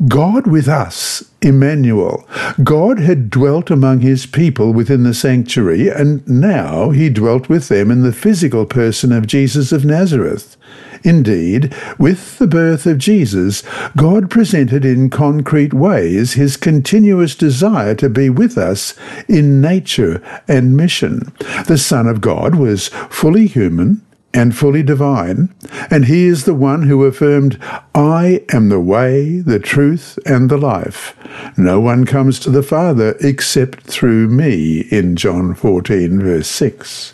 God 0.08 0.48
with 0.48 0.68
us, 0.68 1.24
Emmanuel. 1.42 2.28
God 2.64 3.00
had 3.00 3.30
dwelt 3.30 3.70
among 3.70 4.00
his 4.00 4.26
people 4.26 4.74
within 4.74 5.04
the 5.04 5.14
sanctuary, 5.14 5.90
and 5.90 6.28
now 6.28 6.90
he 6.90 7.10
dwelt 7.10 7.50
with 7.50 7.68
them 7.68 7.92
in 7.92 8.02
the 8.02 8.12
physical 8.12 8.66
person 8.66 9.12
of 9.12 9.28
Jesus 9.28 9.72
of 9.72 9.86
Nazareth. 9.86 10.58
Indeed, 11.04 11.74
with 11.98 12.38
the 12.38 12.48
birth 12.48 12.86
of 12.86 12.98
Jesus, 12.98 13.62
God 13.98 14.30
presented 14.30 14.86
in 14.86 15.10
concrete 15.10 15.74
ways 15.74 16.34
his 16.34 16.56
continuous 16.56 17.36
desire 17.36 17.94
to 17.96 18.10
be 18.10 18.30
with 18.30 18.58
us 18.58 18.96
in 19.28 19.62
nature 19.62 20.22
and 20.48 20.78
mission. 20.78 21.34
The 21.68 21.78
Son 21.78 22.08
of 22.08 22.22
God 22.22 22.56
was 22.56 22.88
fully 23.10 23.48
human, 23.48 24.02
and 24.34 24.56
fully 24.56 24.84
divine, 24.84 25.54
and 25.90 26.06
he 26.06 26.26
is 26.26 26.46
the 26.46 26.54
one 26.54 26.84
who 26.84 27.04
affirmed, 27.06 27.60
I 27.94 28.44
am 28.52 28.70
the 28.70 28.80
way, 28.80 29.40
the 29.40 29.60
truth, 29.60 30.18
and 30.26 30.50
the 30.50 30.58
life. 30.58 31.16
No 31.58 31.80
one 31.80 32.06
comes 32.06 32.40
to 32.40 32.50
the 32.50 32.64
Father 32.64 33.16
except 33.20 33.82
through 33.82 34.28
me, 34.30 34.82
in 34.92 35.16
John 35.16 35.54
14, 35.54 36.20
verse 36.20 36.48
6. 36.48 37.14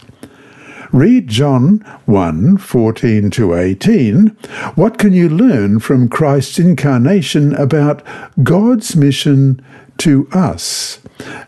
Read 0.91 1.27
John 1.27 1.79
1 2.05 2.58
14 2.58 3.29
to 3.32 3.53
18. 3.53 4.29
What 4.73 4.97
can 4.97 5.13
you 5.13 5.29
learn 5.29 5.79
from 5.79 6.10
Christ's 6.10 6.58
incarnation 6.58 7.53
about 7.53 8.01
God's 8.41 8.95
mission 8.95 9.63
to 10.00 10.28
us? 10.32 11.00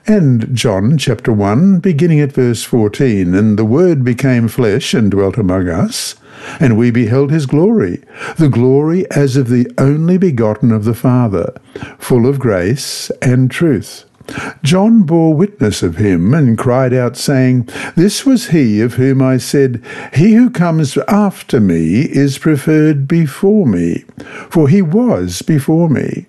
And 0.06 0.56
John 0.56 0.98
chapter 0.98 1.32
1, 1.32 1.80
beginning 1.80 2.20
at 2.20 2.34
verse 2.34 2.64
14. 2.64 3.34
And 3.34 3.58
the 3.58 3.66
Word 3.66 4.04
became 4.04 4.48
flesh 4.48 4.94
and 4.94 5.10
dwelt 5.10 5.38
among 5.38 5.70
us. 5.70 6.16
And 6.60 6.78
we 6.78 6.92
beheld 6.92 7.32
his 7.32 7.46
glory, 7.46 8.04
the 8.38 8.50
glory 8.50 9.10
as 9.12 9.38
of 9.38 9.50
the 9.50 9.72
only 9.78 10.18
begotten 10.18 10.72
of 10.72 10.86
the 10.86 10.96
Father, 10.96 11.54
full 12.00 12.28
of 12.28 12.40
grace 12.40 13.12
and 13.22 13.52
truth. 13.52 14.06
John 14.64 15.04
bore 15.04 15.34
witness 15.34 15.84
of 15.84 15.98
him 15.98 16.34
and 16.34 16.58
cried 16.58 16.94
out, 16.94 17.18
saying, 17.18 17.70
This 17.96 18.26
was 18.26 18.50
he 18.50 18.82
of 18.82 18.96
whom 18.96 19.22
I 19.22 19.38
said, 19.38 19.84
He 20.14 20.34
who 20.34 20.50
comes 20.50 20.98
after 21.08 21.60
me 21.60 22.02
is 22.02 22.38
preferred 22.38 23.08
before 23.08 23.66
me, 23.66 24.06
for 24.50 24.68
he 24.68 24.82
was 24.82 25.42
before 25.42 25.90
me. 25.90 26.28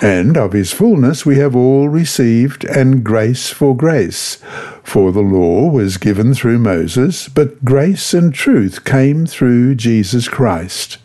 And 0.00 0.36
of 0.36 0.52
his 0.52 0.72
fullness 0.72 1.24
we 1.24 1.36
have 1.36 1.56
all 1.56 1.88
received, 1.88 2.64
and 2.64 3.02
grace 3.02 3.50
for 3.50 3.76
grace. 3.76 4.36
For 4.82 5.12
the 5.12 5.22
law 5.22 5.68
was 5.70 5.96
given 5.96 6.34
through 6.34 6.58
Moses, 6.58 7.28
but 7.28 7.64
grace 7.64 8.12
and 8.12 8.34
truth 8.34 8.84
came 8.84 9.26
through 9.26 9.76
Jesus 9.76 10.28
Christ. 10.28 10.98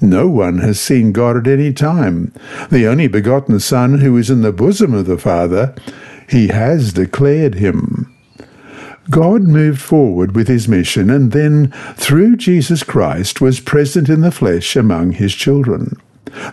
No 0.00 0.28
one 0.28 0.58
has 0.58 0.80
seen 0.80 1.12
God 1.12 1.36
at 1.36 1.46
any 1.46 1.72
time. 1.72 2.32
The 2.70 2.86
only 2.86 3.06
begotten 3.06 3.60
Son 3.60 3.98
who 3.98 4.16
is 4.16 4.30
in 4.30 4.40
the 4.40 4.52
bosom 4.52 4.94
of 4.94 5.06
the 5.06 5.18
Father, 5.18 5.74
he 6.28 6.48
has 6.48 6.94
declared 6.94 7.56
him. 7.56 8.14
God 9.10 9.42
moved 9.42 9.80
forward 9.80 10.34
with 10.34 10.48
his 10.48 10.68
mission 10.68 11.10
and 11.10 11.32
then, 11.32 11.72
through 11.96 12.36
Jesus 12.36 12.82
Christ, 12.82 13.40
was 13.40 13.60
present 13.60 14.08
in 14.08 14.20
the 14.20 14.30
flesh 14.30 14.76
among 14.76 15.12
his 15.12 15.34
children 15.34 16.00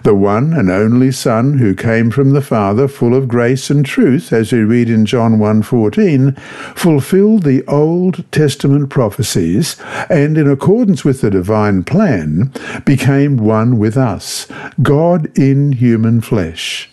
the 0.04 0.16
one 0.16 0.54
and 0.54 0.70
only 0.70 1.12
Son 1.12 1.58
who 1.58 1.76
came 1.76 2.12
from 2.12 2.32
the 2.32 2.42
Father 2.42 2.88
full 2.88 3.16
of 3.16 3.28
grace 3.28 3.70
and 3.70 3.86
truth, 3.86 4.34
as 4.34 4.52
we 4.52 4.60
read 4.60 4.90
in 4.90 5.06
John 5.06 5.38
1.14, 5.38 6.38
fulfilled 6.78 7.44
the 7.44 7.66
Old 7.68 8.30
Testament 8.32 8.90
prophecies 8.90 9.76
and, 10.10 10.38
in 10.38 10.50
accordance 10.50 11.04
with 11.04 11.22
the 11.22 11.30
divine 11.30 11.84
plan, 11.84 12.52
became 12.86 13.38
one 13.38 13.78
with 13.78 13.98
us, 13.98 14.48
God 14.82 15.38
in 15.38 15.74
human 15.74 16.22
flesh. 16.22 16.90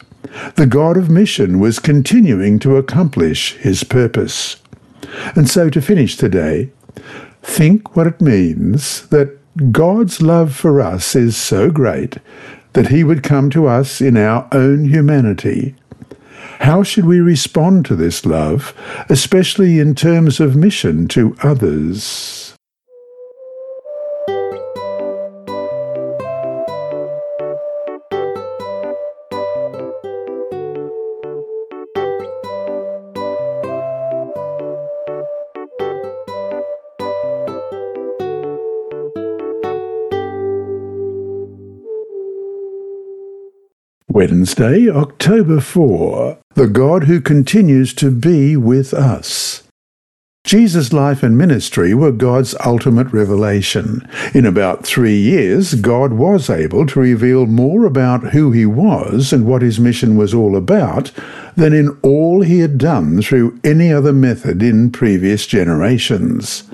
The 0.56 0.66
God 0.66 0.96
of 0.96 1.10
mission 1.10 1.60
was 1.60 1.78
continuing 1.78 2.58
to 2.60 2.76
accomplish 2.76 3.54
his 3.56 3.84
purpose. 3.84 4.56
And 5.36 5.48
so 5.48 5.70
to 5.70 5.80
finish 5.80 6.16
today, 6.16 6.70
think 7.42 7.94
what 7.94 8.06
it 8.06 8.20
means 8.20 9.06
that 9.08 9.38
God's 9.70 10.20
love 10.20 10.54
for 10.54 10.80
us 10.80 11.14
is 11.14 11.36
so 11.36 11.70
great 11.70 12.18
that 12.74 12.88
he 12.88 13.02
would 13.02 13.22
come 13.22 13.50
to 13.50 13.66
us 13.66 14.00
in 14.00 14.16
our 14.16 14.46
own 14.52 14.84
humanity. 14.84 15.74
How 16.60 16.82
should 16.82 17.04
we 17.04 17.20
respond 17.20 17.84
to 17.86 17.96
this 17.96 18.24
love, 18.24 18.74
especially 19.08 19.80
in 19.80 19.94
terms 19.94 20.38
of 20.38 20.54
mission 20.54 21.08
to 21.08 21.36
others? 21.42 22.53
Wednesday, 44.30 44.88
October 44.88 45.60
4. 45.60 46.38
The 46.54 46.66
God 46.66 47.04
who 47.04 47.20
continues 47.20 47.92
to 47.92 48.10
be 48.10 48.56
with 48.56 48.94
us. 48.94 49.64
Jesus' 50.46 50.94
life 50.94 51.22
and 51.22 51.36
ministry 51.36 51.92
were 51.92 52.10
God's 52.10 52.54
ultimate 52.64 53.12
revelation. 53.12 54.08
In 54.32 54.46
about 54.46 54.86
three 54.86 55.18
years, 55.18 55.74
God 55.74 56.14
was 56.14 56.48
able 56.48 56.86
to 56.86 57.00
reveal 57.00 57.44
more 57.44 57.84
about 57.84 58.32
who 58.32 58.50
he 58.50 58.64
was 58.64 59.30
and 59.30 59.46
what 59.46 59.60
his 59.60 59.78
mission 59.78 60.16
was 60.16 60.32
all 60.32 60.56
about 60.56 61.12
than 61.54 61.74
in 61.74 61.90
all 62.00 62.40
he 62.40 62.60
had 62.60 62.78
done 62.78 63.20
through 63.20 63.60
any 63.62 63.92
other 63.92 64.14
method 64.14 64.62
in 64.62 64.90
previous 64.90 65.46
generations. 65.46 66.64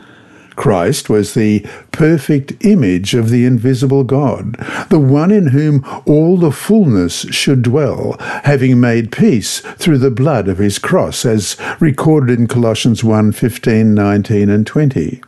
Christ 0.61 1.09
was 1.09 1.33
the 1.33 1.67
perfect 1.91 2.53
image 2.67 3.15
of 3.15 3.31
the 3.31 3.47
invisible 3.47 4.05
God, 4.05 4.57
the 4.91 5.01
one 5.01 5.31
in 5.31 5.47
whom 5.47 5.83
all 6.05 6.37
the 6.37 6.53
fullness 6.53 7.21
should 7.31 7.63
dwell, 7.63 8.17
having 8.45 8.79
made 8.79 9.11
peace 9.11 9.61
through 9.61 9.97
the 9.97 10.11
blood 10.11 10.49
of 10.49 10.59
his 10.59 10.79
cross, 10.79 11.25
as 11.25 11.57
recorded 11.81 12.39
in 12.39 12.47
Colossians 12.47 13.03
1 13.03 13.33
15, 13.33 13.95
19, 13.95 14.51
and 14.51 14.67
20. 14.67 15.23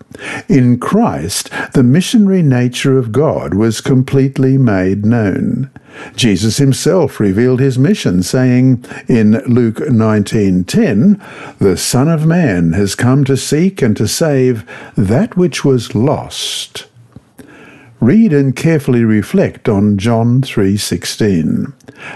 In 0.51 0.79
Christ, 0.79 1.49
the 1.73 1.83
missionary 1.83 2.43
nature 2.43 2.99
of 2.99 3.11
God 3.11 3.55
was 3.55 3.81
completely 3.81 4.59
made 4.59 5.07
known. 5.07 5.71
Jesus 6.17 6.59
himself 6.59 7.21
revealed 7.21 7.61
his 7.61 7.79
mission, 7.79 8.23
saying 8.23 8.85
in 9.09 9.43
Luke 9.47 9.81
19:10, 9.91 11.21
"The 11.59 11.77
Son 11.77 12.09
of 12.09 12.27
Man 12.27 12.73
has 12.73 12.95
come 12.95 13.25
to 13.25 13.37
seek 13.37 13.83
and 13.83 13.97
to 13.97 14.09
save 14.09 14.65
that 14.97 15.37
which 15.37 15.65
was 15.65 15.95
lost." 15.95 16.87
Read 18.01 18.33
and 18.33 18.57
carefully 18.57 19.05
reflect 19.05 19.69
on 19.69 19.97
John 19.97 20.43
3:16. 20.43 21.73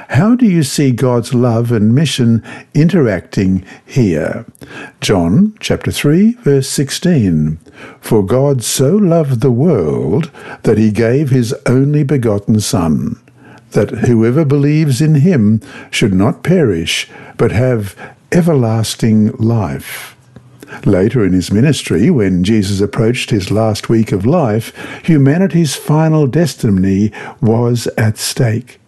How 0.09 0.35
do 0.35 0.45
you 0.45 0.65
see 0.65 0.91
God's 0.91 1.33
love 1.33 1.71
and 1.71 1.95
mission 1.95 2.43
interacting 2.75 3.63
here? 3.85 4.47
John 5.01 5.53
chapter 5.61 5.93
3 5.93 6.37
verse 6.43 6.69
16. 6.69 7.59
For 8.01 8.25
God 8.25 8.65
so 8.65 8.97
loved 8.97 9.43
the 9.43 9.53
world 9.53 10.33
that 10.65 10.77
he 10.77 10.91
gave 10.91 11.31
his 11.31 11.55
only 11.67 12.03
begotten 12.03 12.59
son 12.59 13.19
that 13.77 13.91
whoever 13.91 14.45
believes 14.45 15.01
in 15.01 15.17
him 15.17 15.61
should 15.91 16.13
not 16.13 16.43
perish, 16.43 17.09
but 17.37 17.53
have 17.53 17.95
everlasting 18.33 19.31
life. 19.37 20.17
Later 20.85 21.25
in 21.25 21.33
his 21.33 21.53
ministry, 21.53 22.11
when 22.11 22.43
Jesus 22.43 22.81
approached 22.81 23.31
his 23.31 23.51
last 23.51 23.89
week 23.89 24.13
of 24.13 24.27
life, 24.27 24.75
humanity's 25.05 25.77
final 25.77 26.27
destiny 26.27 27.13
was 27.41 27.87
at 27.97 28.19
stake. 28.19 28.81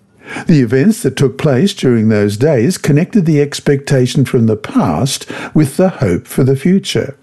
The 0.46 0.60
events 0.60 1.02
that 1.02 1.16
took 1.16 1.38
place 1.38 1.72
during 1.74 2.08
those 2.08 2.36
days 2.36 2.78
connected 2.78 3.24
the 3.26 3.40
expectation 3.40 4.24
from 4.24 4.46
the 4.46 4.56
past 4.56 5.26
with 5.54 5.76
the 5.76 5.88
hope 5.88 6.26
for 6.26 6.44
the 6.44 6.56
future. 6.56 7.16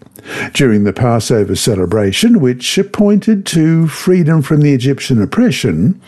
During 0.54 0.86
the 0.86 0.93
Passover 0.93 1.56
celebration, 1.56 2.39
which 2.39 2.80
pointed 2.91 3.45
to 3.47 3.88
freedom 3.88 4.41
from 4.41 4.62
the 4.62 4.73
Egyptian 4.73 5.21
oppression, 5.21 6.01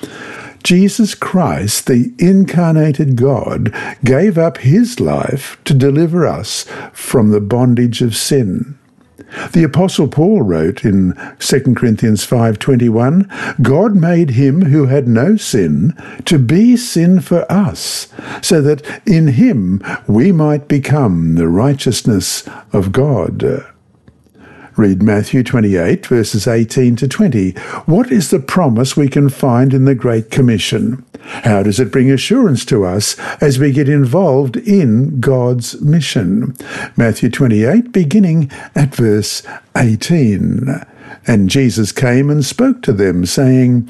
Jesus 0.63 1.15
Christ, 1.15 1.87
the 1.87 2.13
incarnated 2.19 3.15
God, 3.15 3.73
gave 4.03 4.37
up 4.37 4.57
his 4.57 4.99
life 4.99 5.57
to 5.65 5.73
deliver 5.73 6.27
us 6.27 6.65
from 6.93 7.29
the 7.31 7.41
bondage 7.41 8.01
of 8.01 8.15
sin. 8.15 8.77
The 9.51 9.63
apostle 9.63 10.07
Paul 10.07 10.41
wrote 10.41 10.85
in 10.85 11.13
2 11.39 11.75
Corinthians 11.75 12.25
5:21, 12.25 13.27
God 13.61 13.95
made 13.95 14.31
him 14.31 14.65
who 14.65 14.85
had 14.85 15.07
no 15.07 15.35
sin 15.35 15.93
to 16.25 16.39
be 16.39 16.77
sin 16.77 17.19
for 17.19 17.49
us, 17.51 18.07
so 18.41 18.61
that 18.61 18.81
in 19.05 19.29
him 19.29 19.81
we 20.07 20.31
might 20.31 20.67
become 20.67 21.35
the 21.35 21.47
righteousness 21.47 22.43
of 22.71 22.91
God. 22.91 23.65
Read 24.77 25.01
Matthew 25.01 25.41
28, 25.41 26.05
verses 26.05 26.47
18 26.47 26.95
to 26.97 27.07
20. 27.07 27.51
What 27.87 28.11
is 28.11 28.29
the 28.29 28.39
promise 28.39 28.95
we 28.95 29.09
can 29.09 29.27
find 29.27 29.73
in 29.73 29.85
the 29.85 29.95
Great 29.95 30.29
Commission? 30.29 31.03
How 31.19 31.63
does 31.63 31.79
it 31.79 31.91
bring 31.91 32.11
assurance 32.11 32.63
to 32.65 32.85
us 32.85 33.17
as 33.41 33.57
we 33.57 33.71
get 33.71 33.89
involved 33.89 34.55
in 34.55 35.19
God's 35.19 35.81
mission? 35.81 36.55
Matthew 36.95 37.31
28, 37.31 37.91
beginning 37.91 38.51
at 38.75 38.93
verse 38.93 39.41
18. 39.75 40.85
And 41.25 41.49
Jesus 41.49 41.91
came 41.91 42.29
and 42.29 42.45
spoke 42.45 42.83
to 42.83 42.93
them, 42.93 43.25
saying, 43.25 43.89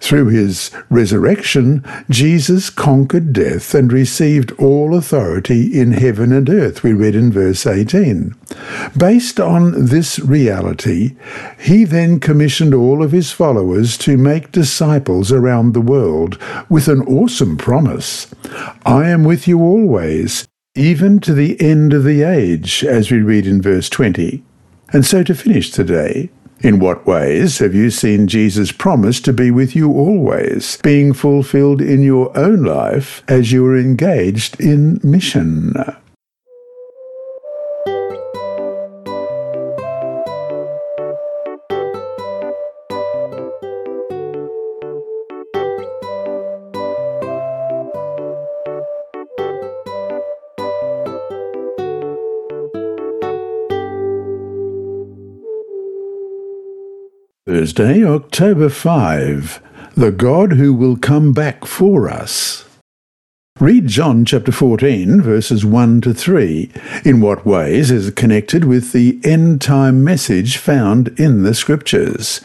Through 0.00 0.28
his 0.28 0.70
resurrection, 0.90 1.84
Jesus 2.08 2.70
conquered 2.70 3.32
death 3.32 3.74
and 3.74 3.92
received 3.92 4.52
all 4.52 4.94
authority 4.94 5.78
in 5.78 5.92
heaven 5.92 6.32
and 6.32 6.48
earth, 6.48 6.82
we 6.82 6.92
read 6.92 7.14
in 7.14 7.32
verse 7.32 7.66
18. 7.66 8.34
Based 8.96 9.40
on 9.40 9.86
this 9.86 10.18
reality, 10.20 11.16
he 11.58 11.84
then 11.84 12.20
commissioned 12.20 12.74
all 12.74 13.02
of 13.02 13.12
his 13.12 13.32
followers 13.32 13.98
to 13.98 14.16
make 14.16 14.52
disciples 14.52 15.32
around 15.32 15.72
the 15.72 15.80
world 15.80 16.38
with 16.68 16.88
an 16.88 17.02
awesome 17.02 17.56
promise 17.56 18.32
I 18.86 19.08
am 19.08 19.24
with 19.24 19.46
you 19.46 19.60
always, 19.60 20.46
even 20.74 21.20
to 21.20 21.34
the 21.34 21.60
end 21.60 21.92
of 21.92 22.04
the 22.04 22.22
age, 22.22 22.84
as 22.84 23.10
we 23.10 23.18
read 23.18 23.46
in 23.46 23.60
verse 23.60 23.88
20. 23.88 24.42
And 24.92 25.04
so 25.04 25.22
to 25.22 25.34
finish 25.34 25.70
today, 25.70 26.30
in 26.60 26.80
what 26.80 27.06
ways 27.06 27.58
have 27.58 27.74
you 27.74 27.90
seen 27.90 28.26
Jesus' 28.26 28.72
promise 28.72 29.20
to 29.20 29.32
be 29.32 29.50
with 29.50 29.76
you 29.76 29.92
always, 29.92 30.78
being 30.82 31.12
fulfilled 31.12 31.80
in 31.80 32.02
your 32.02 32.36
own 32.36 32.64
life 32.64 33.22
as 33.28 33.52
you 33.52 33.64
are 33.66 33.78
engaged 33.78 34.60
in 34.60 35.00
mission? 35.02 35.74
Thursday, 57.58 58.04
October 58.04 58.68
5. 58.68 59.60
The 59.96 60.12
God 60.12 60.52
who 60.52 60.72
will 60.72 60.96
come 60.96 61.32
back 61.32 61.64
for 61.64 62.08
us. 62.08 62.67
Read 63.60 63.88
John 63.88 64.24
chapter 64.24 64.52
14, 64.52 65.20
verses 65.20 65.64
1 65.64 66.02
to 66.02 66.14
3. 66.14 66.70
In 67.04 67.20
what 67.20 67.44
ways 67.44 67.90
is 67.90 68.06
it 68.06 68.14
connected 68.14 68.64
with 68.64 68.92
the 68.92 69.18
end 69.24 69.60
time 69.60 70.04
message 70.04 70.58
found 70.58 71.08
in 71.18 71.42
the 71.42 71.52
Scriptures? 71.54 72.40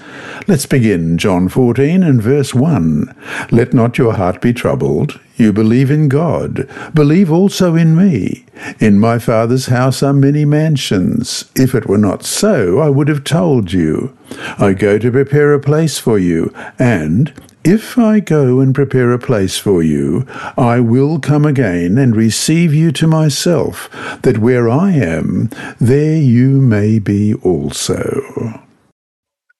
Let's 0.47 0.65
begin 0.65 1.19
John 1.19 1.49
14 1.49 2.01
and 2.01 2.19
verse 2.19 2.55
1. 2.55 3.15
Let 3.51 3.75
not 3.75 3.99
your 3.99 4.13
heart 4.13 4.41
be 4.41 4.53
troubled. 4.53 5.19
You 5.35 5.53
believe 5.53 5.91
in 5.91 6.09
God. 6.09 6.67
Believe 6.95 7.31
also 7.31 7.75
in 7.75 7.95
me. 7.95 8.47
In 8.79 8.99
my 8.99 9.19
Father's 9.19 9.67
house 9.67 10.01
are 10.01 10.13
many 10.13 10.45
mansions. 10.45 11.45
If 11.55 11.75
it 11.75 11.85
were 11.85 11.99
not 11.99 12.23
so, 12.23 12.79
I 12.79 12.89
would 12.89 13.07
have 13.07 13.23
told 13.23 13.71
you. 13.71 14.17
I 14.57 14.73
go 14.73 14.97
to 14.97 15.11
prepare 15.11 15.53
a 15.53 15.59
place 15.59 15.99
for 15.99 16.17
you, 16.17 16.51
and 16.79 17.31
if 17.63 17.97
I 17.97 18.19
go 18.19 18.59
and 18.59 18.75
prepare 18.75 19.11
a 19.11 19.19
place 19.19 19.57
for 19.57 19.81
you, 19.81 20.25
I 20.57 20.79
will 20.79 21.19
come 21.19 21.45
again 21.45 21.97
and 21.97 22.15
receive 22.15 22.73
you 22.73 22.91
to 22.93 23.07
myself, 23.07 23.89
that 24.21 24.37
where 24.37 24.69
I 24.69 24.91
am, 24.91 25.49
there 25.79 26.17
you 26.17 26.61
may 26.61 26.99
be 26.99 27.33
also. 27.35 28.61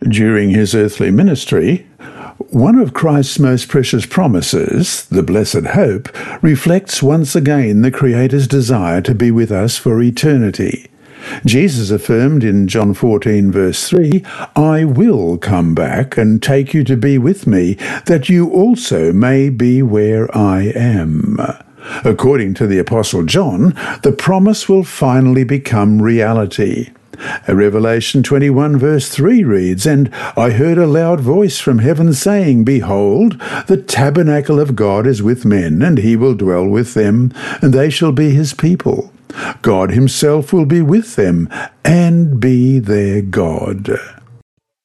During 0.02 0.50
his 0.50 0.76
earthly 0.76 1.12
ministry, 1.12 1.88
one 2.50 2.78
of 2.78 2.94
Christ's 2.94 3.40
most 3.40 3.70
precious 3.70 4.06
promises, 4.06 5.06
the 5.06 5.24
blessed 5.24 5.66
hope, 5.68 6.10
reflects 6.44 7.02
once 7.02 7.36
again 7.36 7.82
the 7.82 7.92
Creator's 7.92 8.48
desire 8.48 9.02
to 9.02 9.16
be 9.16 9.32
with 9.32 9.52
us 9.52 9.78
for 9.78 10.02
eternity. 10.02 10.90
Jesus 11.46 11.92
affirmed 11.92 12.44
in 12.44 12.68
John 12.68 12.94
14, 12.94 13.52
verse 13.52 13.90
3, 13.90 14.24
I 14.56 14.86
will 14.86 15.38
come 15.38 15.76
back 15.76 16.18
and 16.18 16.42
take 16.42 16.74
you 16.74 16.84
to 16.86 16.98
be 16.98 17.18
with 17.18 17.48
me, 17.48 17.76
that 18.06 18.30
you 18.30 18.50
also 18.50 19.14
may 19.14 19.50
be 19.50 19.82
where 19.82 20.36
I 20.36 20.72
am. 20.76 21.38
According 22.06 22.54
to 22.56 22.68
the 22.68 22.80
Apostle 22.80 23.24
John, 23.24 23.74
the 24.04 24.16
promise 24.18 24.70
will 24.70 24.84
finally 24.84 25.44
become 25.44 26.02
reality. 26.02 26.92
Revelation 27.48 28.24
21 28.24 28.78
verse 28.78 29.10
3 29.10 29.44
reads, 29.44 29.86
And 29.86 30.10
I 30.36 30.52
heard 30.52 30.78
a 30.78 30.88
loud 30.88 31.20
voice 31.20 31.60
from 31.60 31.80
heaven 31.80 32.14
saying, 32.14 32.64
Behold, 32.64 33.40
the 33.68 33.78
tabernacle 33.78 34.60
of 34.60 34.76
God 34.76 35.06
is 35.08 35.22
with 35.24 35.46
men, 35.46 35.82
and 35.82 36.00
he 36.00 36.16
will 36.16 36.36
dwell 36.36 36.68
with 36.68 36.94
them, 36.94 37.32
and 37.62 37.74
they 37.74 37.90
shall 37.90 38.12
be 38.12 38.32
his 38.32 38.54
people. 38.54 39.13
God 39.62 39.92
himself 39.92 40.54
will 40.54 40.66
be 40.66 40.82
with 40.82 41.16
them, 41.16 41.50
and 41.84 42.40
be 42.40 42.80
their 42.80 43.22
God. 43.22 44.00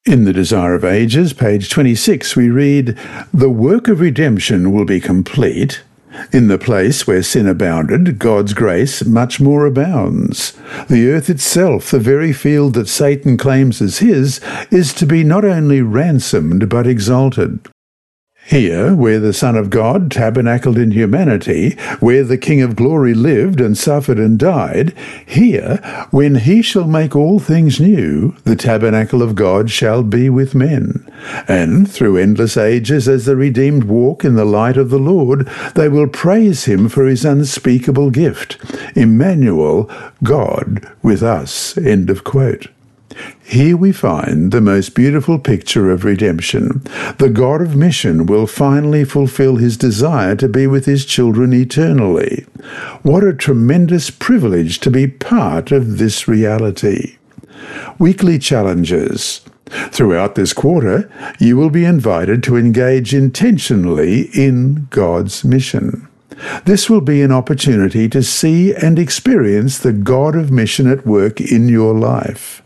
In 0.05 0.23
The 0.23 0.33
Desire 0.33 0.73
of 0.73 0.83
Ages, 0.83 1.33
page 1.33 1.69
26, 1.69 2.35
we 2.35 2.49
read, 2.49 2.97
The 3.33 3.49
work 3.49 3.87
of 3.87 3.99
redemption 3.99 4.71
will 4.71 4.85
be 4.85 4.99
complete, 4.99 5.83
in 6.31 6.47
the 6.47 6.57
place 6.57 7.05
where 7.05 7.21
sin 7.21 7.47
abounded, 7.47 8.17
God's 8.17 8.53
grace 8.53 9.05
much 9.05 9.39
more 9.39 9.65
abounds. 9.65 10.57
The 10.89 11.09
earth 11.09 11.29
itself, 11.29 11.91
the 11.91 11.99
very 11.99 12.33
field 12.33 12.73
that 12.73 12.87
Satan 12.87 13.37
claims 13.37 13.81
as 13.81 13.99
his, 13.99 14.41
is 14.71 14.93
to 14.95 15.05
be 15.05 15.23
not 15.23 15.45
only 15.45 15.81
ransomed 15.81 16.69
but 16.69 16.87
exalted. 16.87 17.67
Here, 18.49 18.95
where 18.95 19.19
the 19.19 19.31
Son 19.31 19.55
of 19.55 19.69
God 19.69 20.09
tabernacled 20.09 20.79
in 20.79 20.89
humanity, 20.89 21.77
where 21.99 22.23
the 22.23 22.37
King 22.37 22.63
of 22.63 22.75
glory 22.75 23.13
lived 23.13 23.61
and 23.61 23.77
suffered 23.77 24.17
and 24.17 24.39
died, 24.39 24.91
here, 25.23 25.77
when 26.09 26.33
he 26.33 26.63
shall 26.63 26.87
make 26.87 27.15
all 27.15 27.37
things 27.37 27.79
new, 27.79 28.35
the 28.45 28.55
tabernacle 28.55 29.21
of 29.21 29.35
God 29.35 29.69
shall 29.69 30.01
be 30.01 30.31
with 30.31 30.55
men. 30.55 31.05
And 31.47 31.87
through 31.89 32.17
endless 32.17 32.57
ages, 32.57 33.07
as 33.07 33.25
the 33.25 33.35
redeemed 33.35 33.83
walk 33.83 34.25
in 34.25 34.33
the 34.33 34.45
light 34.45 34.77
of 34.77 34.89
the 34.89 34.97
Lord, 34.97 35.47
they 35.75 35.87
will 35.87 36.07
praise 36.07 36.65
him 36.65 36.89
for 36.89 37.05
his 37.05 37.23
unspeakable 37.23 38.09
gift. 38.09 38.57
Emmanuel, 38.95 39.87
God 40.23 40.91
with 41.03 41.21
us. 41.21 41.77
End 41.77 42.09
of 42.09 42.23
quote. 42.23 42.65
Here 43.43 43.75
we 43.75 43.91
find 43.91 44.51
the 44.51 44.61
most 44.61 44.93
beautiful 44.93 45.39
picture 45.39 45.89
of 45.89 46.05
redemption. 46.05 46.83
The 47.17 47.29
God 47.29 47.61
of 47.61 47.75
mission 47.75 48.25
will 48.25 48.45
finally 48.45 49.03
fulfill 49.03 49.55
his 49.55 49.75
desire 49.75 50.35
to 50.35 50.47
be 50.47 50.67
with 50.67 50.85
his 50.85 51.05
children 51.05 51.53
eternally. 51.53 52.45
What 53.01 53.23
a 53.23 53.33
tremendous 53.33 54.09
privilege 54.09 54.79
to 54.81 54.91
be 54.91 55.07
part 55.07 55.71
of 55.71 55.97
this 55.97 56.27
reality. 56.27 57.17
Weekly 57.97 58.39
challenges. 58.39 59.41
Throughout 59.91 60.35
this 60.35 60.53
quarter, 60.53 61.11
you 61.39 61.57
will 61.57 61.69
be 61.69 61.85
invited 61.85 62.43
to 62.43 62.57
engage 62.57 63.13
intentionally 63.13 64.29
in 64.33 64.87
God's 64.89 65.43
mission. 65.43 66.07
This 66.65 66.89
will 66.89 67.01
be 67.01 67.21
an 67.21 67.31
opportunity 67.31 68.07
to 68.09 68.23
see 68.23 68.73
and 68.73 68.97
experience 68.97 69.77
the 69.77 69.93
God 69.93 70.35
of 70.35 70.51
mission 70.51 70.87
at 70.87 71.05
work 71.05 71.41
in 71.41 71.67
your 71.67 71.93
life. 71.93 72.61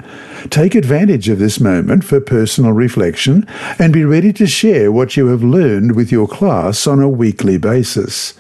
Take 0.49 0.75
advantage 0.75 1.29
of 1.29 1.39
this 1.39 1.60
moment 1.60 2.03
for 2.03 2.19
personal 2.19 2.73
reflection 2.73 3.47
and 3.79 3.93
be 3.93 4.03
ready 4.03 4.34
to 4.34 4.47
share 4.47 4.91
what 4.91 5.15
you 5.15 5.27
have 5.27 5.43
learned 5.43 5.95
with 5.95 6.12
your 6.12 6.27
class 6.27 6.86
on 6.86 7.01
a 7.01 7.10
weekly 7.10 7.58
basis. 7.58 8.34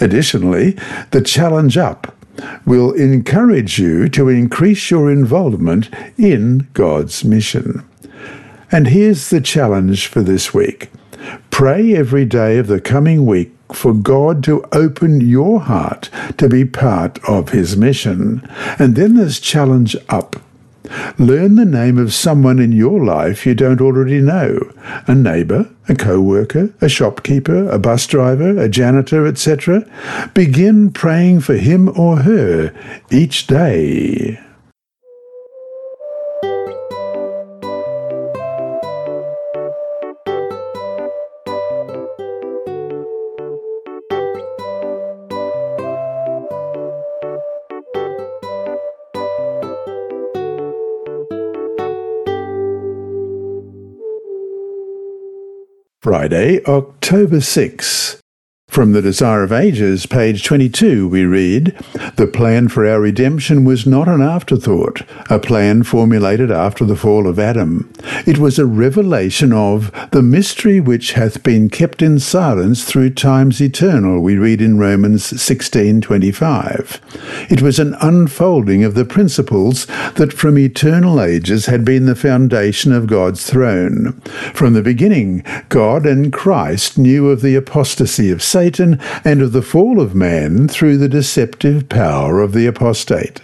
Additionally, 0.00 0.76
the 1.10 1.22
Challenge 1.22 1.76
Up 1.78 2.14
will 2.66 2.92
encourage 2.92 3.78
you 3.78 4.08
to 4.08 4.28
increase 4.28 4.90
your 4.90 5.10
involvement 5.10 5.88
in 6.18 6.68
God's 6.72 7.24
mission. 7.24 7.84
And 8.72 8.88
here's 8.88 9.30
the 9.30 9.40
challenge 9.40 10.08
for 10.08 10.20
this 10.20 10.52
week. 10.52 10.90
Pray 11.50 11.94
every 11.94 12.24
day 12.24 12.58
of 12.58 12.66
the 12.66 12.80
coming 12.80 13.24
week 13.24 13.52
for 13.72 13.94
God 13.94 14.42
to 14.44 14.64
open 14.72 15.20
your 15.20 15.60
heart 15.60 16.10
to 16.38 16.48
be 16.48 16.64
part 16.64 17.18
of 17.28 17.50
His 17.50 17.76
mission. 17.76 18.46
And 18.78 18.96
then 18.96 19.14
there's 19.14 19.38
challenge 19.38 19.96
up. 20.08 20.36
Learn 21.18 21.54
the 21.54 21.64
name 21.64 21.96
of 21.96 22.12
someone 22.12 22.58
in 22.58 22.72
your 22.72 23.02
life 23.02 23.46
you 23.46 23.54
don't 23.54 23.80
already 23.80 24.20
know 24.20 24.58
a 25.06 25.14
neighbour, 25.14 25.70
a 25.88 25.94
co 25.94 26.20
worker, 26.20 26.74
a 26.80 26.88
shopkeeper, 26.88 27.68
a 27.70 27.78
bus 27.78 28.06
driver, 28.06 28.58
a 28.58 28.68
janitor, 28.68 29.26
etc. 29.26 29.86
Begin 30.34 30.92
praying 30.92 31.40
for 31.40 31.54
him 31.54 31.88
or 31.98 32.18
her 32.18 32.74
each 33.10 33.46
day. 33.46 34.38
Friday, 56.04 56.62
October 56.66 57.40
6. 57.40 58.20
From 58.74 58.90
The 58.90 59.02
Desire 59.02 59.44
of 59.44 59.52
Ages, 59.52 60.04
page 60.04 60.42
22, 60.42 61.06
we 61.06 61.24
read 61.24 61.76
The 62.16 62.26
plan 62.26 62.66
for 62.66 62.84
our 62.84 63.00
redemption 63.00 63.64
was 63.64 63.86
not 63.86 64.08
an 64.08 64.20
afterthought, 64.20 65.02
a 65.30 65.38
plan 65.38 65.84
formulated 65.84 66.50
after 66.50 66.84
the 66.84 66.96
fall 66.96 67.28
of 67.28 67.38
Adam. 67.38 67.88
It 68.26 68.38
was 68.38 68.58
a 68.58 68.66
revelation 68.66 69.52
of 69.52 69.92
the 70.10 70.22
mystery 70.22 70.80
which 70.80 71.12
hath 71.12 71.44
been 71.44 71.68
kept 71.68 72.02
in 72.02 72.18
silence 72.18 72.82
through 72.82 73.10
times 73.10 73.62
eternal, 73.62 74.18
we 74.18 74.36
read 74.36 74.60
in 74.60 74.76
Romans 74.76 75.40
16:25. 75.40 77.00
It 77.48 77.62
was 77.62 77.78
an 77.78 77.94
unfolding 78.00 78.82
of 78.82 78.94
the 78.94 79.04
principles 79.04 79.86
that 80.16 80.32
from 80.32 80.58
eternal 80.58 81.20
ages 81.20 81.66
had 81.66 81.84
been 81.84 82.06
the 82.06 82.16
foundation 82.16 82.90
of 82.90 83.06
God's 83.06 83.44
throne. 83.44 84.20
From 84.52 84.72
the 84.72 84.82
beginning, 84.82 85.44
God 85.68 86.06
and 86.06 86.32
Christ 86.32 86.98
knew 86.98 87.30
of 87.30 87.40
the 87.40 87.54
apostasy 87.54 88.32
of 88.32 88.42
Satan 88.42 88.63
Satan 88.64 88.98
and 89.26 89.42
of 89.42 89.52
the 89.52 89.60
fall 89.60 90.00
of 90.00 90.14
man 90.14 90.68
through 90.68 90.96
the 90.96 91.06
deceptive 91.06 91.86
power 91.86 92.40
of 92.40 92.54
the 92.54 92.64
apostate. 92.64 93.42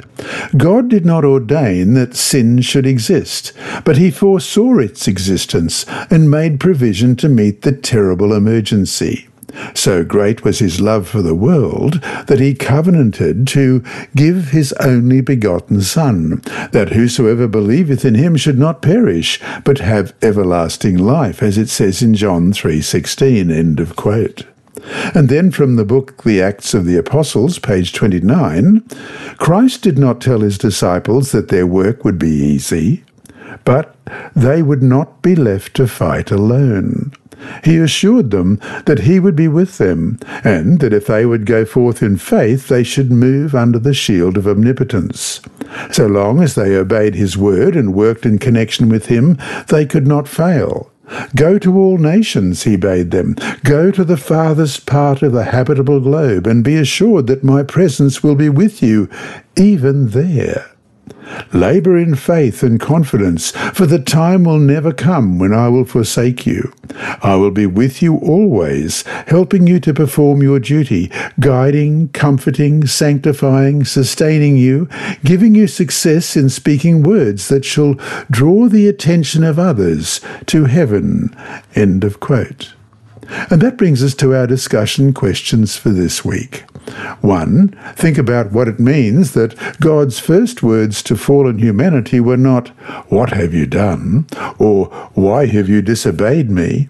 God 0.57 0.89
did 0.89 1.05
not 1.05 1.27
ordain 1.27 1.93
that 1.93 2.17
sin 2.17 2.63
should 2.63 2.87
exist, 2.87 3.53
but 3.85 3.99
he 3.99 4.11
foresaw 4.11 4.79
its 4.79 5.07
existence 5.07 5.85
and 6.09 6.31
made 6.31 6.59
provision 6.59 7.17
to 7.17 7.29
meet 7.29 7.61
the 7.61 7.73
terrible 7.73 8.33
emergency. 8.33 9.29
So 9.75 10.05
great 10.05 10.43
was 10.43 10.61
his 10.61 10.81
love 10.81 11.07
for 11.07 11.21
the 11.21 11.35
world 11.35 12.01
that 12.27 12.41
he 12.41 12.55
covenanted 12.55 13.47
to 13.49 13.85
give 14.17 14.53
his 14.53 14.73
only 14.81 15.21
begotten 15.21 15.83
Son, 15.83 16.41
that 16.73 16.95
whosoever 16.95 17.47
believeth 17.47 18.07
in 18.07 18.15
him 18.15 18.39
should 18.39 18.59
not 18.59 18.81
perish, 18.81 19.39
but 19.65 19.81
have 19.81 20.15
everlasting 20.23 20.97
life, 20.97 21.43
as 21.43 21.59
it 21.59 21.69
says 21.69 22.01
in 22.01 22.15
John 22.15 22.53
3.16. 22.55 23.53
End 23.53 23.81
of 23.81 23.97
quote. 23.97 24.47
And 25.15 25.29
then 25.29 25.51
from 25.51 25.77
the 25.77 25.85
book 25.85 26.23
The 26.23 26.41
Acts 26.43 26.75
of 26.75 26.85
the 26.85 26.97
Apostles, 26.97 27.59
page 27.59 27.93
29, 27.93 28.81
Christ 29.39 29.83
did 29.83 29.99
not 29.99 30.21
tell 30.21 30.41
his 30.41 30.59
disciples 30.59 31.33
that 31.33 31.49
their 31.49 31.67
work 31.67 32.05
would 32.05 32.19
be 32.19 32.31
easy, 32.31 33.05
but 33.65 33.95
they 34.35 34.63
would 34.63 34.83
not 34.83 35.23
be 35.23 35.35
left 35.35 35.75
to 35.75 35.87
fight 35.87 36.31
alone. 36.31 37.13
He 37.65 37.79
assured 37.79 38.31
them 38.31 38.61
that 38.85 39.01
he 39.01 39.19
would 39.19 39.37
be 39.37 39.49
with 39.49 39.79
them, 39.79 40.19
and 40.45 40.81
that 40.81 40.93
if 40.93 41.07
they 41.07 41.25
would 41.25 41.47
go 41.47 41.65
forth 41.65 42.03
in 42.03 42.17
faith, 42.19 42.69
they 42.69 42.83
should 42.83 43.11
move 43.11 43.55
under 43.55 43.79
the 43.79 43.95
shield 43.95 44.37
of 44.37 44.47
omnipotence. 44.47 45.41
So 45.91 46.07
long 46.07 46.43
as 46.43 46.55
they 46.55 46.77
obeyed 46.77 47.15
his 47.15 47.39
word 47.39 47.77
and 47.77 47.95
worked 47.95 48.27
in 48.27 48.39
connection 48.39 48.89
with 48.89 49.07
him, 49.07 49.39
they 49.69 49.87
could 49.87 50.07
not 50.07 50.29
fail. 50.29 50.90
Go 51.35 51.59
to 51.59 51.77
all 51.79 51.99
nations, 51.99 52.63
he 52.65 52.77
bade 52.77 53.11
them. 53.11 53.37
Go 53.65 53.91
to 53.91 54.05
the 54.05 54.17
farthest 54.17 54.87
part 54.87 55.23
of 55.23 55.33
the 55.33 55.45
habitable 55.45 56.01
globe, 56.01 56.47
and 56.47 56.65
be 56.65 56.77
assured 56.77 57.27
that 57.27 57.45
my 57.45 57.63
presence 57.63 58.23
will 58.23 58.35
be 58.35 58.49
with 58.49 58.83
you, 58.83 59.09
even 59.57 60.11
there. 60.11 60.71
Labour 61.53 61.97
in 61.97 62.15
faith 62.15 62.63
and 62.63 62.81
confidence, 62.81 63.51
for 63.75 63.87
the 63.87 63.99
time 63.99 64.45
will 64.45 64.59
never 64.59 64.93
come 64.93 65.39
when 65.39 65.53
I 65.53 65.69
will 65.69 65.85
forsake 65.85 66.47
you. 66.47 66.73
I 67.23 67.37
will 67.37 67.51
be 67.51 67.67
with 67.67 68.03
you 68.03 68.17
always, 68.17 69.03
helping 69.27 69.67
you 69.67 69.81
to 69.81 69.95
perform 69.95 70.43
your 70.43 70.59
duty, 70.59 71.11
guiding, 71.39 72.09
comforting, 72.09 72.87
sanctifying, 72.87 73.85
sustaining 73.85 74.57
you, 74.57 74.89
giving 75.25 75.55
you 75.55 75.67
success 75.67 76.37
in 76.37 76.49
speaking 76.49 77.03
words 77.03 77.49
that 77.49 77.65
shall 77.65 77.95
draw 78.31 78.69
the 78.69 78.89
attention 78.89 79.45
of 79.45 79.59
others 79.59 80.21
to 80.47 80.65
heaven. 80.65 81.35
End 81.75 82.05
of 82.05 82.21
quote. 82.21 82.75
And 83.51 83.61
that 83.61 83.77
brings 83.77 84.03
us 84.03 84.15
to 84.17 84.35
our 84.35 84.47
discussion 84.47 85.13
questions 85.13 85.77
for 85.77 85.91
this 85.91 86.25
week. 86.25 86.65
One, 87.21 87.69
think 87.95 88.19
about 88.19 88.53
what 88.53 88.69
it 88.69 88.81
means 88.81 89.33
that 89.33 89.55
God's 89.81 90.19
first 90.19 90.63
words 90.63 91.03
to 91.05 91.17
fallen 91.17 91.59
humanity 91.59 92.21
were 92.21 92.37
not, 92.37 92.69
What 93.09 93.31
have 93.31 93.55
you 93.55 93.67
done? 93.67 94.27
or 94.59 94.87
Why 95.15 95.47
have 95.47 95.69
you 95.69 95.83
disobeyed 95.83 96.51
me? 96.51 96.89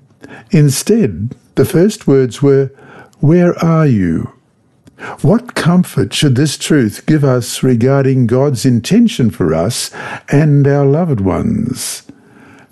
Instead, 0.50 1.34
the 1.54 1.64
first 1.64 2.06
words 2.06 2.42
were, 2.42 2.72
Where 3.20 3.58
are 3.64 3.86
you? 3.86 4.32
What 5.22 5.54
comfort 5.54 6.12
should 6.12 6.36
this 6.36 6.58
truth 6.58 7.06
give 7.06 7.24
us 7.24 7.62
regarding 7.62 8.26
God's 8.26 8.66
intention 8.66 9.30
for 9.30 9.54
us 9.54 9.90
and 10.28 10.66
our 10.66 10.84
loved 10.84 11.20
ones? 11.20 12.02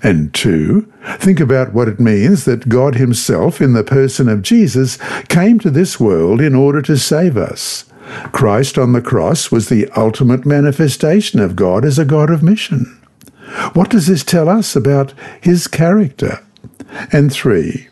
And 0.02 0.32
two, 0.32 0.92
think 1.18 1.40
about 1.40 1.72
what 1.72 1.88
it 1.88 1.98
means 1.98 2.44
that 2.44 2.68
God 2.68 2.94
Himself, 2.94 3.60
in 3.60 3.72
the 3.72 3.82
person 3.82 4.28
of 4.28 4.42
Jesus, 4.42 4.96
came 5.28 5.58
to 5.58 5.70
this 5.70 5.98
world 5.98 6.40
in 6.40 6.54
order 6.54 6.80
to 6.82 6.96
save 6.96 7.36
us. 7.36 7.84
Christ 8.32 8.78
on 8.78 8.92
the 8.92 9.02
cross 9.02 9.50
was 9.50 9.68
the 9.68 9.88
ultimate 9.96 10.46
manifestation 10.46 11.40
of 11.40 11.56
God 11.56 11.84
as 11.84 11.98
a 11.98 12.04
God 12.04 12.30
of 12.30 12.42
mission. 12.42 12.84
What 13.72 13.90
does 13.90 14.06
this 14.06 14.22
tell 14.22 14.48
us 14.48 14.76
about 14.76 15.14
His 15.40 15.66
character? 15.66 16.44
And 17.12 17.32
three, 17.32 17.88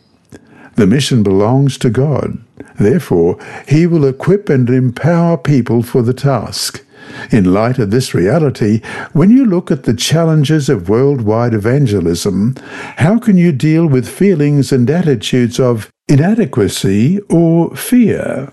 the 0.77 0.87
mission 0.87 1.23
belongs 1.23 1.77
to 1.79 1.91
God. 1.91 2.39
Therefore, 2.79 3.39
He 3.67 3.87
will 3.87 4.07
equip 4.07 4.49
and 4.49 4.69
empower 4.71 5.37
people 5.37 5.83
for 5.83 6.03
the 6.03 6.15
task. 6.15 6.86
In 7.31 7.53
light 7.53 7.79
of 7.79 7.91
this 7.91 8.15
reality, 8.15 8.81
when 9.13 9.31
you 9.31 9.45
look 9.45 9.71
at 9.71 9.85
the 9.85 9.95
challenges 9.95 10.69
of 10.69 10.89
worldwide 10.89 11.55
evangelism, 11.55 12.55
how 12.97 13.19
can 13.19 13.37
you 13.37 13.53
deal 13.53 13.87
with 13.87 14.09
feelings 14.09 14.73
and 14.73 14.89
attitudes 14.89 15.59
of 15.59 15.91
inadequacy 16.09 17.21
or 17.29 17.75
fear? 17.77 18.53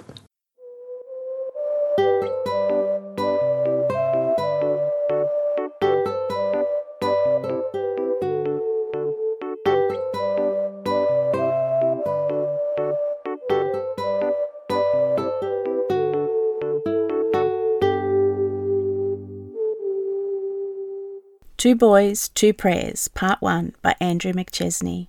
Two 21.64 21.76
Boys, 21.76 22.28
Two 22.28 22.52
Prayers, 22.52 23.08
Part 23.08 23.42
1 23.42 23.76
by 23.82 23.96
Andrew 24.02 24.34
McChesney. 24.34 25.08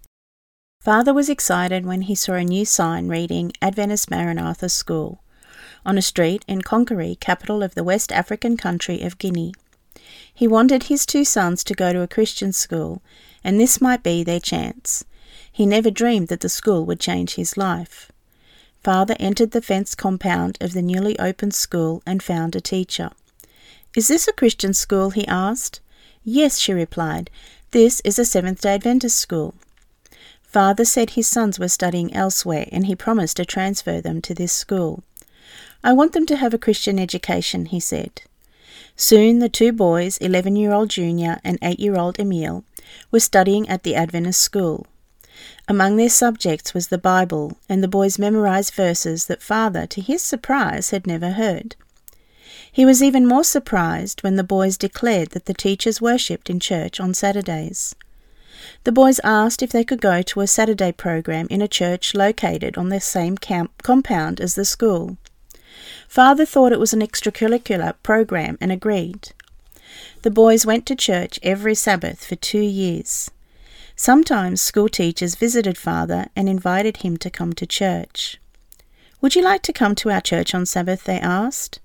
Father 0.78 1.12
was 1.12 1.28
excited 1.28 1.84
when 1.84 2.02
he 2.02 2.14
saw 2.14 2.34
a 2.34 2.44
new 2.44 2.64
sign 2.64 3.08
reading 3.08 3.50
Adventist 3.60 4.08
Maranatha 4.08 4.68
School 4.68 5.20
on 5.84 5.98
a 5.98 6.00
street 6.00 6.44
in 6.46 6.62
Conakry, 6.62 7.18
capital 7.18 7.60
of 7.60 7.74
the 7.74 7.82
West 7.82 8.12
African 8.12 8.56
country 8.56 9.02
of 9.02 9.18
Guinea. 9.18 9.52
He 10.32 10.46
wanted 10.46 10.84
his 10.84 11.04
two 11.04 11.24
sons 11.24 11.64
to 11.64 11.74
go 11.74 11.92
to 11.92 12.02
a 12.02 12.06
Christian 12.06 12.52
school, 12.52 13.02
and 13.42 13.58
this 13.58 13.80
might 13.80 14.04
be 14.04 14.22
their 14.22 14.38
chance. 14.38 15.04
He 15.50 15.66
never 15.66 15.90
dreamed 15.90 16.28
that 16.28 16.38
the 16.38 16.48
school 16.48 16.86
would 16.86 17.00
change 17.00 17.34
his 17.34 17.56
life. 17.56 18.12
Father 18.84 19.16
entered 19.18 19.50
the 19.50 19.60
fenced 19.60 19.98
compound 19.98 20.56
of 20.60 20.72
the 20.72 20.82
newly 20.82 21.18
opened 21.18 21.54
school 21.54 22.00
and 22.06 22.22
found 22.22 22.54
a 22.54 22.60
teacher. 22.60 23.10
Is 23.96 24.06
this 24.06 24.28
a 24.28 24.32
Christian 24.32 24.72
school? 24.72 25.10
he 25.10 25.26
asked. 25.26 25.80
Yes, 26.24 26.58
she 26.58 26.72
replied. 26.72 27.28
This 27.72 28.00
is 28.00 28.18
a 28.18 28.24
Seventh 28.24 28.62
day 28.62 28.74
Adventist 28.74 29.18
school. 29.18 29.54
Father 30.42 30.86
said 30.86 31.10
his 31.10 31.26
sons 31.26 31.58
were 31.58 31.68
studying 31.68 32.14
elsewhere 32.14 32.66
and 32.72 32.86
he 32.86 32.96
promised 32.96 33.36
to 33.36 33.44
transfer 33.44 34.00
them 34.00 34.22
to 34.22 34.34
this 34.34 34.52
school. 34.52 35.02
I 35.82 35.92
want 35.92 36.12
them 36.12 36.24
to 36.26 36.36
have 36.36 36.54
a 36.54 36.58
Christian 36.58 36.98
education, 36.98 37.66
he 37.66 37.78
said. 37.78 38.22
Soon 38.96 39.40
the 39.40 39.50
two 39.50 39.70
boys, 39.70 40.16
11 40.18 40.56
year 40.56 40.72
old 40.72 40.88
Junior 40.88 41.40
and 41.44 41.58
8 41.60 41.78
year 41.78 41.96
old 41.96 42.18
Emile, 42.18 42.64
were 43.10 43.20
studying 43.20 43.68
at 43.68 43.82
the 43.82 43.94
Adventist 43.94 44.40
school. 44.40 44.86
Among 45.68 45.96
their 45.96 46.08
subjects 46.08 46.72
was 46.72 46.88
the 46.88 46.96
Bible, 46.96 47.58
and 47.68 47.82
the 47.82 47.88
boys 47.88 48.18
memorized 48.18 48.72
verses 48.72 49.26
that 49.26 49.42
father, 49.42 49.86
to 49.88 50.00
his 50.00 50.22
surprise, 50.22 50.88
had 50.90 51.06
never 51.06 51.32
heard. 51.32 51.76
He 52.74 52.84
was 52.84 53.04
even 53.04 53.28
more 53.28 53.44
surprised 53.44 54.24
when 54.24 54.34
the 54.34 54.42
boys 54.42 54.76
declared 54.76 55.30
that 55.30 55.44
the 55.44 55.54
teachers 55.54 56.00
worshipped 56.00 56.50
in 56.50 56.58
church 56.58 56.98
on 56.98 57.14
Saturdays. 57.14 57.94
The 58.82 58.90
boys 58.90 59.20
asked 59.22 59.62
if 59.62 59.70
they 59.70 59.84
could 59.84 60.00
go 60.00 60.22
to 60.22 60.40
a 60.40 60.48
Saturday 60.48 60.90
program 60.90 61.46
in 61.50 61.62
a 61.62 61.68
church 61.68 62.16
located 62.16 62.76
on 62.76 62.88
the 62.88 63.00
same 63.00 63.38
camp 63.38 63.84
compound 63.84 64.40
as 64.40 64.56
the 64.56 64.64
school. 64.64 65.18
Father 66.08 66.44
thought 66.44 66.72
it 66.72 66.80
was 66.80 66.92
an 66.92 67.00
extracurricular 67.00 67.94
program 68.02 68.58
and 68.60 68.72
agreed. 68.72 69.28
The 70.22 70.32
boys 70.32 70.66
went 70.66 70.84
to 70.86 70.96
church 70.96 71.38
every 71.44 71.76
Sabbath 71.76 72.26
for 72.26 72.34
two 72.34 72.58
years. 72.58 73.30
Sometimes 73.94 74.60
school 74.60 74.88
teachers 74.88 75.36
visited 75.36 75.78
Father 75.78 76.26
and 76.34 76.48
invited 76.48 76.96
him 76.98 77.18
to 77.18 77.30
come 77.30 77.52
to 77.52 77.66
church. 77.66 78.40
Would 79.20 79.36
you 79.36 79.42
like 79.42 79.62
to 79.62 79.72
come 79.72 79.94
to 79.94 80.10
our 80.10 80.20
church 80.20 80.56
on 80.56 80.66
Sabbath? 80.66 81.04
they 81.04 81.20
asked. 81.20 81.78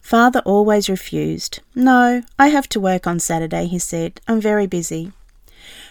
Father 0.00 0.40
always 0.44 0.88
refused. 0.88 1.60
No, 1.74 2.22
I 2.38 2.48
have 2.48 2.68
to 2.70 2.80
work 2.80 3.06
on 3.06 3.20
Saturday, 3.20 3.66
he 3.66 3.78
said. 3.78 4.20
I'm 4.26 4.40
very 4.40 4.66
busy. 4.66 5.12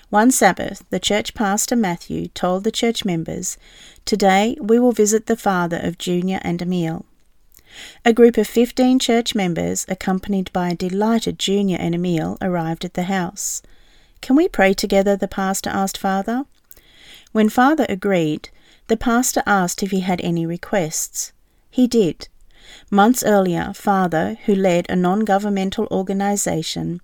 One 0.09 0.31
Sabbath, 0.31 0.83
the 0.89 0.99
church 0.99 1.33
pastor 1.35 1.75
Matthew 1.75 2.29
told 2.29 2.63
the 2.63 2.71
church 2.71 3.05
members, 3.05 3.57
Today 4.05 4.57
we 4.59 4.79
will 4.79 4.91
visit 4.91 5.27
the 5.27 5.37
father 5.37 5.77
of 5.77 5.99
Junior 5.99 6.39
and 6.41 6.61
Emil. 6.61 7.05
A 8.03 8.13
group 8.13 8.37
of 8.37 8.47
15 8.47 8.97
church 8.97 9.35
members, 9.35 9.85
accompanied 9.87 10.51
by 10.51 10.69
a 10.69 10.75
delighted 10.75 11.37
Junior 11.37 11.77
and 11.79 11.93
Emil, 11.93 12.37
arrived 12.41 12.83
at 12.83 12.95
the 12.95 13.03
house. 13.03 13.61
Can 14.21 14.35
we 14.35 14.47
pray 14.47 14.73
together? 14.73 15.15
the 15.15 15.27
pastor 15.27 15.69
asked 15.69 15.97
Father. 15.97 16.45
When 17.31 17.47
Father 17.47 17.85
agreed, 17.87 18.49
the 18.87 18.97
pastor 18.97 19.43
asked 19.45 19.83
if 19.83 19.91
he 19.91 19.99
had 19.99 20.19
any 20.21 20.47
requests. 20.47 21.31
He 21.69 21.85
did. 21.85 22.27
Months 22.91 23.23
earlier, 23.23 23.71
Father, 23.75 24.37
who 24.45 24.55
led 24.55 24.87
a 24.89 24.95
non 24.95 25.19
governmental 25.19 25.87
organisation, 25.91 27.01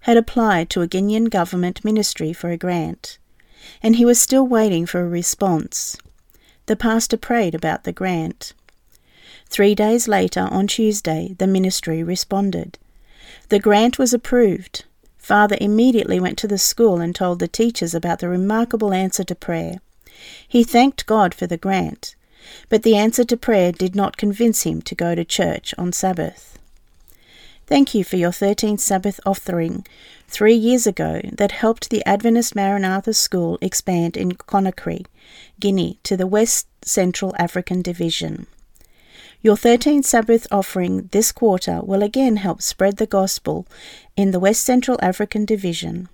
had 0.00 0.16
applied 0.16 0.68
to 0.70 0.82
a 0.82 0.88
Guinean 0.88 1.30
government 1.30 1.84
ministry 1.84 2.32
for 2.32 2.50
a 2.50 2.56
grant, 2.56 3.18
and 3.80 3.96
he 3.96 4.04
was 4.04 4.20
still 4.20 4.46
waiting 4.46 4.84
for 4.84 5.00
a 5.00 5.08
response. 5.08 5.96
The 6.66 6.76
pastor 6.76 7.16
prayed 7.16 7.54
about 7.54 7.84
the 7.84 7.92
grant. 7.92 8.52
Three 9.48 9.74
days 9.74 10.08
later, 10.08 10.48
on 10.50 10.66
Tuesday, 10.66 11.34
the 11.38 11.46
ministry 11.46 12.02
responded. 12.02 12.76
The 13.48 13.60
grant 13.60 13.98
was 13.98 14.12
approved. 14.12 14.84
Father 15.16 15.56
immediately 15.60 16.18
went 16.18 16.36
to 16.38 16.48
the 16.48 16.58
school 16.58 17.00
and 17.00 17.14
told 17.14 17.38
the 17.38 17.48
teachers 17.48 17.94
about 17.94 18.18
the 18.18 18.28
remarkable 18.28 18.92
answer 18.92 19.24
to 19.24 19.34
prayer. 19.34 19.76
He 20.46 20.64
thanked 20.64 21.06
God 21.06 21.32
for 21.32 21.46
the 21.46 21.56
grant, 21.56 22.16
but 22.68 22.82
the 22.82 22.96
answer 22.96 23.24
to 23.24 23.36
prayer 23.36 23.72
did 23.72 23.94
not 23.94 24.16
convince 24.16 24.62
him 24.62 24.82
to 24.82 24.94
go 24.94 25.14
to 25.14 25.24
church 25.24 25.74
on 25.78 25.92
Sabbath. 25.92 26.58
Thank 27.66 27.94
you 27.94 28.02
for 28.02 28.16
your 28.16 28.30
13th 28.30 28.80
Sabbath 28.80 29.20
offering 29.26 29.84
three 30.26 30.54
years 30.54 30.86
ago 30.86 31.20
that 31.32 31.52
helped 31.52 31.90
the 31.90 32.02
Adventist 32.06 32.56
Maranatha 32.56 33.12
School 33.12 33.58
expand 33.60 34.16
in 34.16 34.32
Conakry, 34.32 35.04
Guinea, 35.60 35.98
to 36.04 36.16
the 36.16 36.26
West 36.26 36.66
Central 36.82 37.34
African 37.38 37.82
Division. 37.82 38.46
Your 39.42 39.54
13th 39.54 40.04
Sabbath 40.04 40.46
offering 40.50 41.10
this 41.12 41.30
quarter 41.30 41.80
will 41.82 42.02
again 42.02 42.36
help 42.36 42.60
spread 42.62 42.96
the 42.96 43.06
gospel 43.06 43.66
in 44.16 44.30
the 44.30 44.40
West 44.40 44.62
Central 44.64 44.98
African 45.00 45.44
Division. 45.44 46.08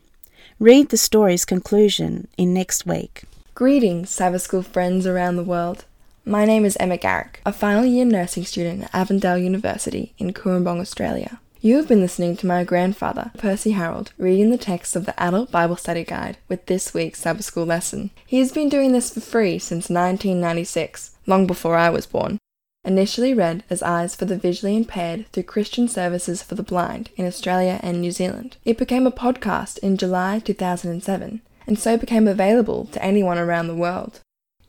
Read 0.58 0.88
the 0.88 0.96
story's 0.96 1.44
conclusion 1.44 2.28
in 2.36 2.52
next 2.52 2.84
week. 2.84 3.24
Greetings, 3.54 4.10
Sabbath 4.10 4.42
School 4.42 4.62
friends 4.62 5.06
around 5.06 5.36
the 5.36 5.44
world. 5.44 5.84
My 6.26 6.46
name 6.46 6.64
is 6.64 6.78
Emma 6.80 6.96
Garrick, 6.96 7.42
a 7.44 7.52
final 7.52 7.84
year 7.84 8.06
nursing 8.06 8.46
student 8.46 8.84
at 8.84 8.94
Avondale 8.94 9.36
University 9.36 10.14
in 10.16 10.32
Cooranbong, 10.32 10.80
Australia. 10.80 11.38
You 11.60 11.76
have 11.76 11.86
been 11.86 12.00
listening 12.00 12.34
to 12.38 12.46
my 12.46 12.64
grandfather, 12.64 13.30
Percy 13.36 13.72
Harrold, 13.72 14.12
reading 14.16 14.48
the 14.48 14.56
text 14.56 14.96
of 14.96 15.04
the 15.04 15.22
Adult 15.22 15.50
Bible 15.50 15.76
Study 15.76 16.02
Guide 16.02 16.38
with 16.48 16.64
this 16.64 16.94
week's 16.94 17.20
Sabbath 17.20 17.44
School 17.44 17.66
lesson. 17.66 18.08
He 18.24 18.38
has 18.38 18.52
been 18.52 18.70
doing 18.70 18.92
this 18.92 19.12
for 19.12 19.20
free 19.20 19.58
since 19.58 19.90
1996, 19.90 21.14
long 21.26 21.46
before 21.46 21.76
I 21.76 21.90
was 21.90 22.06
born. 22.06 22.38
Initially 22.86 23.34
read 23.34 23.62
as 23.68 23.82
Eyes 23.82 24.16
for 24.16 24.24
the 24.24 24.38
Visually 24.38 24.78
Impaired 24.78 25.26
through 25.30 25.42
Christian 25.42 25.88
Services 25.88 26.42
for 26.42 26.54
the 26.54 26.62
Blind 26.62 27.10
in 27.16 27.26
Australia 27.26 27.80
and 27.82 28.00
New 28.00 28.10
Zealand, 28.10 28.56
it 28.64 28.78
became 28.78 29.06
a 29.06 29.12
podcast 29.12 29.76
in 29.80 29.98
July 29.98 30.38
2007 30.38 31.42
and 31.66 31.78
so 31.78 31.98
became 31.98 32.26
available 32.26 32.86
to 32.92 33.04
anyone 33.04 33.36
around 33.36 33.68
the 33.68 33.74
world. 33.74 34.20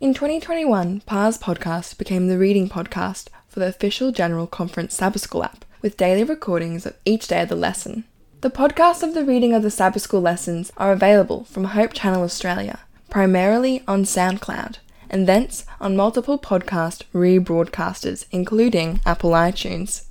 In 0.02 0.14
2021, 0.14 1.04
PA's 1.06 1.38
podcast 1.38 1.98
became 1.98 2.28
the 2.28 2.38
reading 2.38 2.68
podcast 2.68 3.30
for 3.48 3.62
the 3.62 3.68
official 3.68 4.12
General 4.12 4.46
Conference 4.46 4.94
Sabbath 4.94 5.22
School 5.22 5.46
app, 5.46 5.64
with 5.82 5.96
daily 5.96 6.26
recordings 6.26 6.86
of 6.86 6.98
each 7.06 7.30
day 7.30 7.44
of 7.44 7.48
the 7.48 7.56
lesson. 7.56 8.04
The 8.42 8.50
podcasts 8.50 9.04
of 9.04 9.14
the 9.14 9.24
reading 9.24 9.54
of 9.54 9.64
the 9.64 9.72
Sabbath 9.72 10.02
School 10.02 10.20
lessons 10.20 10.74
are 10.76 10.92
available 10.92 11.46
from 11.46 11.64
Hope 11.64 11.94
Channel 11.94 12.24
Australia, 12.24 12.80
primarily 13.10 13.84
on 13.88 14.04
SoundCloud, 14.04 14.80
and 15.10 15.28
thence 15.28 15.66
on 15.80 15.96
multiple 15.96 16.38
podcast 16.38 17.04
rebroadcasters, 17.14 18.26
including 18.32 19.00
Apple 19.06 19.32
iTunes. 19.32 20.08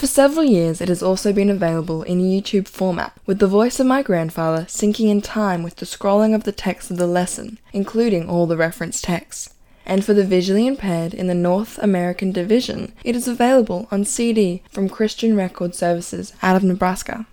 For 0.00 0.06
several 0.06 0.44
years, 0.44 0.80
it 0.80 0.88
has 0.88 1.02
also 1.02 1.30
been 1.30 1.50
available 1.50 2.02
in 2.04 2.20
YouTube 2.20 2.66
format, 2.68 3.12
with 3.26 3.38
the 3.38 3.46
voice 3.46 3.78
of 3.78 3.86
my 3.86 4.02
grandfather 4.02 4.62
syncing 4.64 5.10
in 5.10 5.20
time 5.20 5.62
with 5.62 5.76
the 5.76 5.84
scrolling 5.84 6.34
of 6.34 6.44
the 6.44 6.52
text 6.52 6.90
of 6.90 6.96
the 6.96 7.06
lesson, 7.06 7.58
including 7.74 8.26
all 8.26 8.46
the 8.46 8.56
reference 8.56 9.02
texts. 9.02 9.54
And 9.84 10.02
for 10.02 10.14
the 10.14 10.24
visually 10.24 10.66
impaired 10.66 11.12
in 11.12 11.26
the 11.26 11.34
North 11.34 11.76
American 11.82 12.32
Division, 12.32 12.94
it 13.04 13.14
is 13.14 13.28
available 13.28 13.88
on 13.90 14.06
CD 14.06 14.62
from 14.70 14.88
Christian 14.88 15.36
Record 15.36 15.74
Services 15.74 16.32
out 16.40 16.56
of 16.56 16.64
Nebraska. 16.64 17.26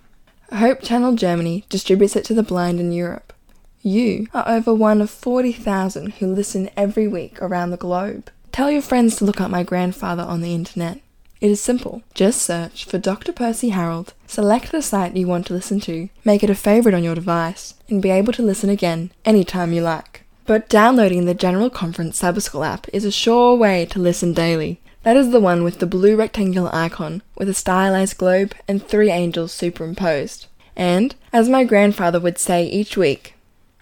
Hope 0.52 0.82
Channel 0.82 1.14
Germany 1.14 1.64
distributes 1.70 2.16
it 2.16 2.24
to 2.26 2.34
the 2.34 2.42
blind 2.42 2.80
in 2.80 2.92
Europe. 2.92 3.32
You 3.80 4.26
are 4.34 4.46
over 4.46 4.74
one 4.74 5.00
of 5.00 5.08
40,000 5.08 6.14
who 6.14 6.26
listen 6.26 6.68
every 6.76 7.08
week 7.08 7.40
around 7.40 7.70
the 7.70 7.78
globe. 7.78 8.30
Tell 8.52 8.70
your 8.70 8.82
friends 8.82 9.16
to 9.16 9.24
look 9.24 9.40
up 9.40 9.50
my 9.50 9.62
grandfather 9.62 10.24
on 10.24 10.42
the 10.42 10.54
internet. 10.54 11.00
It 11.40 11.50
is 11.50 11.60
simple. 11.60 12.02
Just 12.14 12.42
search 12.42 12.84
for 12.84 12.98
Dr. 12.98 13.32
Percy 13.32 13.68
Harrold, 13.68 14.12
select 14.26 14.72
the 14.72 14.82
site 14.82 15.16
you 15.16 15.28
want 15.28 15.46
to 15.46 15.54
listen 15.54 15.78
to, 15.80 16.08
make 16.24 16.42
it 16.42 16.50
a 16.50 16.54
favorite 16.54 16.94
on 16.94 17.04
your 17.04 17.14
device, 17.14 17.74
and 17.88 18.02
be 18.02 18.10
able 18.10 18.32
to 18.32 18.42
listen 18.42 18.70
again 18.70 19.12
anytime 19.24 19.72
you 19.72 19.80
like. 19.80 20.24
But 20.46 20.68
downloading 20.68 21.26
the 21.26 21.34
General 21.34 21.70
Conference 21.70 22.18
Sabbath 22.18 22.44
School 22.44 22.64
app 22.64 22.88
is 22.92 23.04
a 23.04 23.12
sure 23.12 23.54
way 23.54 23.86
to 23.86 24.00
listen 24.00 24.32
daily. 24.32 24.80
That 25.04 25.16
is 25.16 25.30
the 25.30 25.40
one 25.40 25.62
with 25.62 25.78
the 25.78 25.86
blue 25.86 26.16
rectangular 26.16 26.70
icon 26.74 27.22
with 27.36 27.48
a 27.48 27.54
stylized 27.54 28.18
globe 28.18 28.54
and 28.66 28.82
three 28.82 29.10
angels 29.10 29.52
superimposed. 29.52 30.46
And, 30.74 31.14
as 31.32 31.48
my 31.48 31.64
grandfather 31.64 32.18
would 32.18 32.38
say 32.38 32.66
each 32.66 32.96
week, 32.96 33.34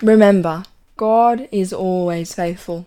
remember, 0.03 0.65
God 0.97 1.49
is 1.53 1.73
always 1.73 2.35
faithful. 2.35 2.87